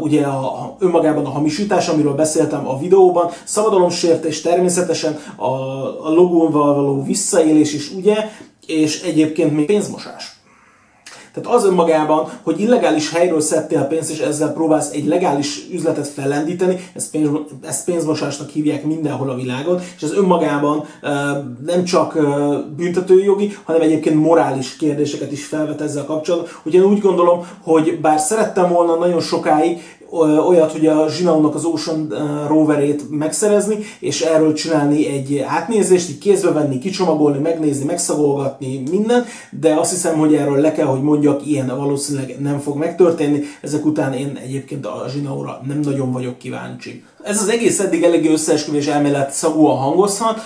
ugye 0.00 0.22
a, 0.22 0.76
önmagában 0.78 1.24
a 1.24 1.30
hamisítás, 1.30 1.88
amiről 1.88 2.14
beszéltem 2.14 2.68
a 2.68 2.78
videóban, 2.78 3.30
szabadalomsértés 3.44 4.40
természetesen, 4.40 5.18
a, 5.36 5.44
a 6.06 6.10
logóval 6.14 6.74
való 6.74 7.04
visszaélés 7.04 7.74
is 7.74 7.90
ugye, 7.90 8.16
és 8.66 9.02
egyébként 9.02 9.52
még 9.52 9.66
pénzmosás. 9.66 10.35
Tehát 11.36 11.58
az 11.58 11.64
önmagában, 11.64 12.28
hogy 12.42 12.60
illegális 12.60 13.12
helyről 13.12 13.40
szedtél 13.40 13.82
pénzt, 13.82 14.10
és 14.10 14.18
ezzel 14.18 14.52
próbálsz 14.52 14.90
egy 14.92 15.06
legális 15.06 15.66
üzletet 15.72 16.06
fellendíteni, 16.06 16.90
ezt, 16.94 17.10
pénz, 17.10 17.28
ezt 17.62 17.84
pénzmosásnak 17.84 18.50
hívják 18.50 18.84
mindenhol 18.84 19.30
a 19.30 19.34
világon, 19.34 19.80
és 19.96 20.02
ez 20.02 20.12
önmagában 20.12 20.84
nem 21.66 21.84
csak 21.84 22.18
büntetőjogi, 22.76 23.56
hanem 23.64 23.80
egyébként 23.80 24.16
morális 24.22 24.76
kérdéseket 24.76 25.32
is 25.32 25.44
felvet 25.44 25.80
ezzel 25.80 26.04
kapcsolatban. 26.04 26.50
Úgyhogy 26.56 26.74
én 26.74 26.90
úgy 26.90 27.00
gondolom, 27.00 27.46
hogy 27.62 28.00
bár 28.00 28.18
szerettem 28.18 28.72
volna 28.72 28.94
nagyon 28.94 29.20
sokáig 29.20 29.95
olyat, 30.48 30.72
hogy 30.72 30.86
a 30.86 31.08
Zsinaunak 31.08 31.54
az 31.54 31.64
Ocean 31.64 32.14
roverét 32.48 33.10
megszerezni, 33.10 33.78
és 34.00 34.20
erről 34.20 34.52
csinálni 34.52 35.06
egy 35.06 35.38
átnézést, 35.38 36.10
így 36.10 36.18
kézbe 36.18 36.50
venni, 36.50 36.78
kicsomagolni, 36.78 37.38
megnézni, 37.38 37.84
megszagolgatni, 37.84 38.82
minden, 38.90 39.24
de 39.60 39.74
azt 39.74 39.90
hiszem, 39.90 40.18
hogy 40.18 40.34
erről 40.34 40.60
le 40.60 40.72
kell, 40.72 40.86
hogy 40.86 41.02
mondjak, 41.02 41.46
ilyen 41.46 41.76
valószínűleg 41.76 42.36
nem 42.40 42.58
fog 42.58 42.76
megtörténni. 42.76 43.42
Ezek 43.60 43.84
után 43.84 44.12
én 44.12 44.38
egyébként 44.42 44.86
a 44.86 45.04
Zsinaura 45.10 45.60
nem 45.66 45.80
nagyon 45.80 46.12
vagyok 46.12 46.38
kíváncsi. 46.38 47.04
Ez 47.22 47.42
az 47.42 47.48
egész 47.48 47.80
eddig 47.80 48.02
eléggé 48.02 48.32
összeesküvés 48.32 48.86
elmélet 48.86 49.30
szagúan 49.30 49.76
hangozhat, 49.76 50.40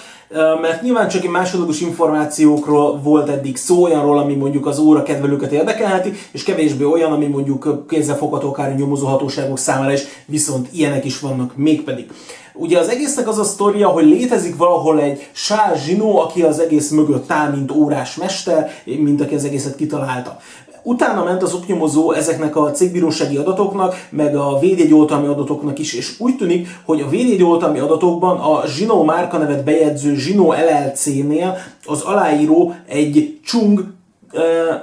mert 0.61 0.83
nyilván 0.83 1.09
csak 1.09 1.25
egy 1.25 1.31
másodlagos 1.31 1.81
információkról 1.81 3.01
volt 3.01 3.29
eddig 3.29 3.57
szó, 3.57 3.83
olyanról, 3.83 4.19
ami 4.19 4.35
mondjuk 4.35 4.67
az 4.67 4.79
óra 4.79 5.03
kedvelőket 5.03 5.53
érdekelheti, 5.53 6.13
és 6.33 6.43
kevésbé 6.43 6.85
olyan, 6.85 7.13
ami 7.13 7.27
mondjuk 7.27 7.87
kézzelfogható 7.89 8.49
akár 8.49 8.75
nyomozóhatóságok 8.75 9.59
számára 9.59 9.93
is, 9.93 10.03
viszont 10.27 10.69
ilyenek 10.73 11.05
is 11.05 11.21
vannak 11.21 11.57
mégpedig. 11.57 12.11
Ugye 12.55 12.79
az 12.79 12.89
egésznek 12.89 13.29
az 13.29 13.39
a 13.39 13.45
sztoria, 13.45 13.89
hogy 13.89 14.05
létezik 14.05 14.57
valahol 14.57 15.01
egy 15.01 15.29
Sár 15.33 15.77
Zsinó, 15.77 16.19
aki 16.19 16.43
az 16.43 16.59
egész 16.59 16.91
mögött 16.91 17.31
áll, 17.31 17.51
mint 17.51 17.71
órás 17.71 18.17
mester, 18.17 18.71
mint 18.85 19.21
aki 19.21 19.35
az 19.35 19.45
egészet 19.45 19.77
kitalálta. 19.77 20.39
Utána 20.83 21.25
ment 21.25 21.43
az 21.43 21.55
oknyomozó 21.55 22.13
ezeknek 22.13 22.57
a 22.57 22.71
cégbírósági 22.71 23.37
adatoknak, 23.37 23.95
meg 24.11 24.37
a 24.37 24.59
védjegyoltalmi 24.59 25.27
adatoknak 25.27 25.79
is, 25.79 25.95
és 25.95 26.21
úgy 26.21 26.37
tűnik, 26.37 26.69
hogy 26.85 27.01
a 27.01 27.09
védjegyoltalmi 27.09 27.79
adatokban 27.79 28.39
a 28.39 28.67
Zsinó 28.67 29.03
márkanevet 29.03 29.65
bejegyző 29.65 30.15
Zsinó 30.15 30.53
LLC-nél 30.53 31.57
az 31.87 32.01
aláíró 32.01 32.75
egy 32.87 33.41
Chung 33.45 33.85
eh, 34.33 34.81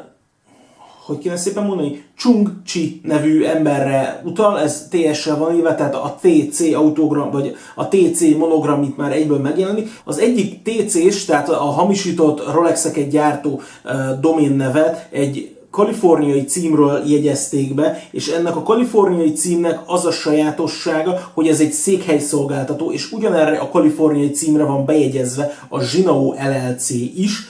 hogy 1.07 1.17
kéne 1.17 1.37
szépen 1.37 1.63
mondani, 1.63 2.03
Chung 2.17 2.51
Chi 2.65 3.01
nevű 3.03 3.43
emberre 3.43 4.21
utal, 4.25 4.59
ez 4.59 4.87
TS-sel 4.89 5.37
van 5.37 5.55
írva, 5.55 5.75
tehát 5.75 5.95
a 5.95 6.17
TC 6.21 6.73
autogram, 6.73 7.31
vagy 7.31 7.55
a 7.75 7.87
TC 7.87 8.21
monogram 8.37 8.83
itt 8.83 8.97
már 8.97 9.11
egyből 9.11 9.39
megjelenik. 9.39 9.89
Az 10.03 10.17
egyik 10.17 10.61
TC-s, 10.63 11.25
tehát 11.25 11.49
a 11.49 11.63
hamisított 11.63 12.51
Rolexeket 12.53 13.09
gyártó 13.09 13.61
uh, 13.85 14.19
domén 14.19 14.51
nevet 14.51 15.07
egy 15.11 15.56
kaliforniai 15.71 16.43
címről 16.43 17.03
jegyezték 17.07 17.73
be, 17.73 18.03
és 18.11 18.27
ennek 18.27 18.55
a 18.55 18.63
kaliforniai 18.63 19.33
címnek 19.33 19.79
az 19.85 20.05
a 20.05 20.11
sajátossága, 20.11 21.31
hogy 21.33 21.47
ez 21.47 21.59
egy 21.59 21.71
székhelyszolgáltató, 21.71 22.91
és 22.91 23.11
ugyanerre 23.11 23.57
a 23.57 23.69
kaliforniai 23.69 24.31
címre 24.31 24.63
van 24.63 24.85
bejegyezve 24.85 25.57
a 25.69 25.81
Zsinao 25.81 26.33
LLC 26.33 26.89
is, 27.15 27.47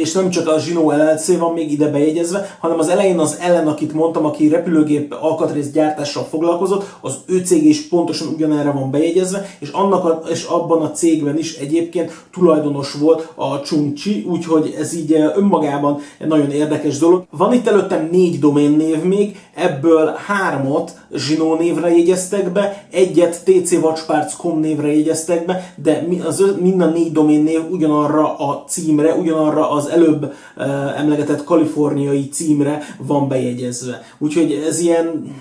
és 0.00 0.12
nem 0.12 0.30
csak 0.30 0.48
a 0.48 0.58
Zsinó 0.58 0.90
LLC 0.90 1.38
van 1.38 1.52
még 1.52 1.72
ide 1.72 1.88
bejegyezve, 1.88 2.56
hanem 2.60 2.78
az 2.78 2.88
elején 2.88 3.18
az 3.18 3.38
ellen, 3.40 3.68
akit 3.68 3.92
mondtam, 3.92 4.24
aki 4.24 4.48
repülőgép 4.48 5.14
alkatrész 5.20 5.70
gyártással 5.70 6.24
foglalkozott, 6.24 6.84
az 7.00 7.14
ő 7.26 7.38
cég 7.44 7.64
is 7.64 7.88
pontosan 7.88 8.28
ugyanerre 8.34 8.70
van 8.70 8.90
bejegyezve, 8.90 9.46
és, 9.58 9.68
annak 9.68 10.04
a, 10.04 10.22
és 10.30 10.44
abban 10.44 10.82
a 10.82 10.90
cégben 10.90 11.38
is 11.38 11.56
egyébként 11.56 12.12
tulajdonos 12.32 12.92
volt 12.92 13.32
a 13.34 13.56
Chungchi, 13.56 14.26
úgyhogy 14.28 14.74
ez 14.78 14.94
így 14.94 15.12
önmagában 15.34 16.00
egy 16.18 16.26
nagyon 16.26 16.50
érdekes 16.50 16.98
dolog. 16.98 17.24
Van 17.30 17.52
itt 17.52 17.66
előttem 17.66 18.08
négy 18.10 18.38
doménnév 18.38 19.02
még, 19.02 19.38
ebből 19.54 20.14
hármat 20.26 20.92
Zsinó 21.14 21.54
névre 21.54 21.96
jegyeztek 21.96 22.52
be, 22.52 22.86
egyet 22.90 23.44
tcwatchparts.com 23.44 24.60
névre 24.60 24.94
jegyeztek 24.96 25.46
be, 25.46 25.74
de 25.82 26.06
az, 26.24 26.44
mind 26.60 26.80
a 26.80 26.86
négy 26.86 27.12
doménnév 27.12 27.60
ugyanarra 27.70 28.36
a 28.38 28.64
címre, 28.68 29.14
ugyanarra 29.14 29.54
arra 29.54 29.70
az 29.70 29.86
előbb 29.86 30.32
uh, 30.56 30.98
emlegetett 30.98 31.44
kaliforniai 31.44 32.28
címre 32.28 32.82
van 32.98 33.28
bejegyezve. 33.28 34.02
Úgyhogy 34.18 34.52
ez 34.52 34.78
ilyen 34.78 35.34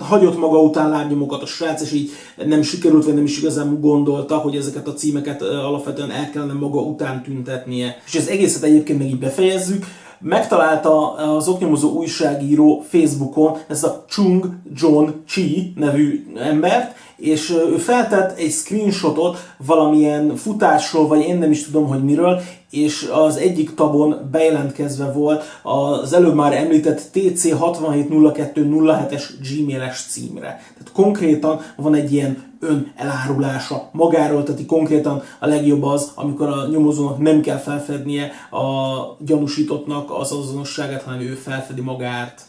hagyott 0.00 0.38
maga 0.38 0.60
után 0.60 0.90
lábnyomokat 0.90 1.42
a 1.42 1.46
srác, 1.46 1.82
és 1.82 1.92
így 1.92 2.10
nem 2.46 2.62
sikerült, 2.62 3.04
vagy 3.04 3.14
nem 3.14 3.24
is 3.24 3.38
igazán 3.38 3.80
gondolta, 3.80 4.36
hogy 4.36 4.56
ezeket 4.56 4.88
a 4.88 4.94
címeket 4.94 5.42
alapvetően 5.42 6.10
el 6.10 6.30
kellene 6.30 6.52
maga 6.52 6.80
után 6.80 7.22
tüntetnie. 7.22 8.02
És 8.06 8.14
ez 8.14 8.26
egészet 8.26 8.62
egyébként 8.62 8.98
meg 8.98 9.08
így 9.08 9.18
befejezzük. 9.18 9.86
Megtalálta 10.20 11.12
az 11.14 11.48
oknyomozó 11.48 11.90
újságíró 11.90 12.84
Facebookon 12.88 13.58
ezt 13.68 13.84
a 13.84 14.04
Chung 14.08 14.48
John 14.74 15.08
Chi 15.26 15.72
nevű 15.76 16.26
embert, 16.36 16.94
és 17.18 17.50
ő 17.50 17.76
feltett 17.76 18.38
egy 18.38 18.50
screenshotot 18.50 19.38
valamilyen 19.56 20.36
futásról, 20.36 21.06
vagy 21.06 21.20
én 21.20 21.38
nem 21.38 21.50
is 21.50 21.64
tudom, 21.64 21.86
hogy 21.86 22.04
miről, 22.04 22.40
és 22.70 23.08
az 23.12 23.36
egyik 23.36 23.74
tabon 23.74 24.28
bejelentkezve 24.30 25.12
volt 25.12 25.44
az 25.62 26.12
előbb 26.12 26.34
már 26.34 26.52
említett 26.52 27.10
TC670207-es 27.14 29.22
gmail-es 29.48 30.06
címre. 30.10 30.62
Tehát 30.72 30.92
konkrétan 30.92 31.60
van 31.76 31.94
egy 31.94 32.12
ilyen 32.12 32.46
ön 32.60 32.92
elárulása 32.96 33.88
magáról, 33.92 34.42
tehát 34.42 34.66
konkrétan 34.66 35.22
a 35.38 35.46
legjobb 35.46 35.82
az, 35.82 36.12
amikor 36.14 36.48
a 36.48 36.66
nyomozónak 36.66 37.18
nem 37.18 37.40
kell 37.40 37.58
felfednie 37.58 38.30
a 38.50 38.96
gyanúsítottnak 39.18 40.10
az 40.10 40.32
azonosságát, 40.32 41.02
hanem 41.02 41.20
ő 41.20 41.34
felfedi 41.34 41.80
magát. 41.80 42.42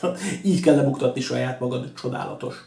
Így 0.44 0.60
kell 0.60 0.76
lebuktatni 0.76 1.20
saját 1.20 1.60
magad, 1.60 1.92
csodálatos. 2.00 2.64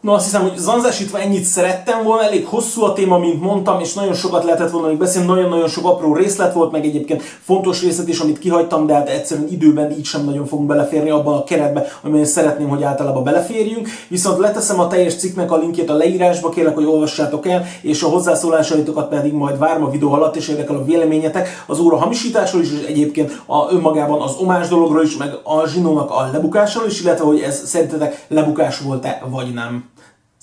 No, 0.00 0.12
azt 0.12 0.24
hiszem, 0.24 0.42
hogy 0.42 0.56
zanzásítva 0.56 1.18
ennyit 1.18 1.44
szerettem 1.44 2.02
volna, 2.02 2.22
elég 2.22 2.46
hosszú 2.46 2.82
a 2.82 2.92
téma, 2.92 3.18
mint 3.18 3.40
mondtam, 3.40 3.80
és 3.80 3.94
nagyon 3.94 4.14
sokat 4.14 4.44
lehetett 4.44 4.70
volna 4.70 4.86
még 4.86 4.96
beszélni, 4.96 5.26
nagyon-nagyon 5.26 5.68
sok 5.68 5.86
apró 5.86 6.14
részlet 6.14 6.52
volt, 6.52 6.72
meg 6.72 6.84
egyébként 6.84 7.22
fontos 7.22 7.82
részlet 7.82 8.08
is, 8.08 8.18
amit 8.18 8.38
kihagytam, 8.38 8.86
de 8.86 8.94
hát 8.94 9.08
egyszerűen 9.08 9.48
időben 9.48 9.90
így 9.90 10.04
sem 10.04 10.24
nagyon 10.24 10.46
fogunk 10.46 10.68
beleférni 10.68 11.10
abban 11.10 11.34
a 11.34 11.44
keretbe, 11.44 11.86
amiben 12.02 12.24
szeretném, 12.24 12.68
hogy 12.68 12.82
általában 12.82 13.24
beleférjünk. 13.24 13.88
Viszont 14.08 14.38
leteszem 14.38 14.80
a 14.80 14.86
teljes 14.86 15.16
cikknek 15.16 15.52
a 15.52 15.56
linkjét 15.56 15.90
a 15.90 15.94
leírásba, 15.94 16.48
kérlek, 16.48 16.74
hogy 16.74 16.86
olvassátok 16.86 17.46
el, 17.46 17.64
és 17.82 18.02
a 18.02 18.08
hozzászólásaitokat 18.08 19.08
pedig 19.08 19.32
majd 19.32 19.58
várom 19.58 19.84
a 19.84 19.90
videó 19.90 20.12
alatt, 20.12 20.36
és 20.36 20.48
érdekel 20.48 20.76
a 20.76 20.84
véleményetek 20.84 21.64
az 21.66 21.78
óra 21.78 21.96
hamisításról 21.96 22.62
is, 22.62 22.72
és 22.72 22.86
egyébként 22.86 23.42
a 23.46 23.72
önmagában 23.72 24.20
az 24.20 24.36
omás 24.40 24.68
dologról 24.68 25.02
is, 25.02 25.16
meg 25.16 25.30
a 25.42 25.66
zsinónak 25.66 26.10
a 26.10 26.28
lebukásról 26.32 26.86
is, 26.86 27.00
illetve 27.00 27.24
hogy 27.24 27.40
ez 27.40 27.62
szerintetek 27.66 28.26
lebukás 28.28 28.80
volt-e, 28.80 29.22
vagy 29.30 29.54
nem. 29.54 29.87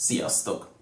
Sziasztok! 0.06 0.75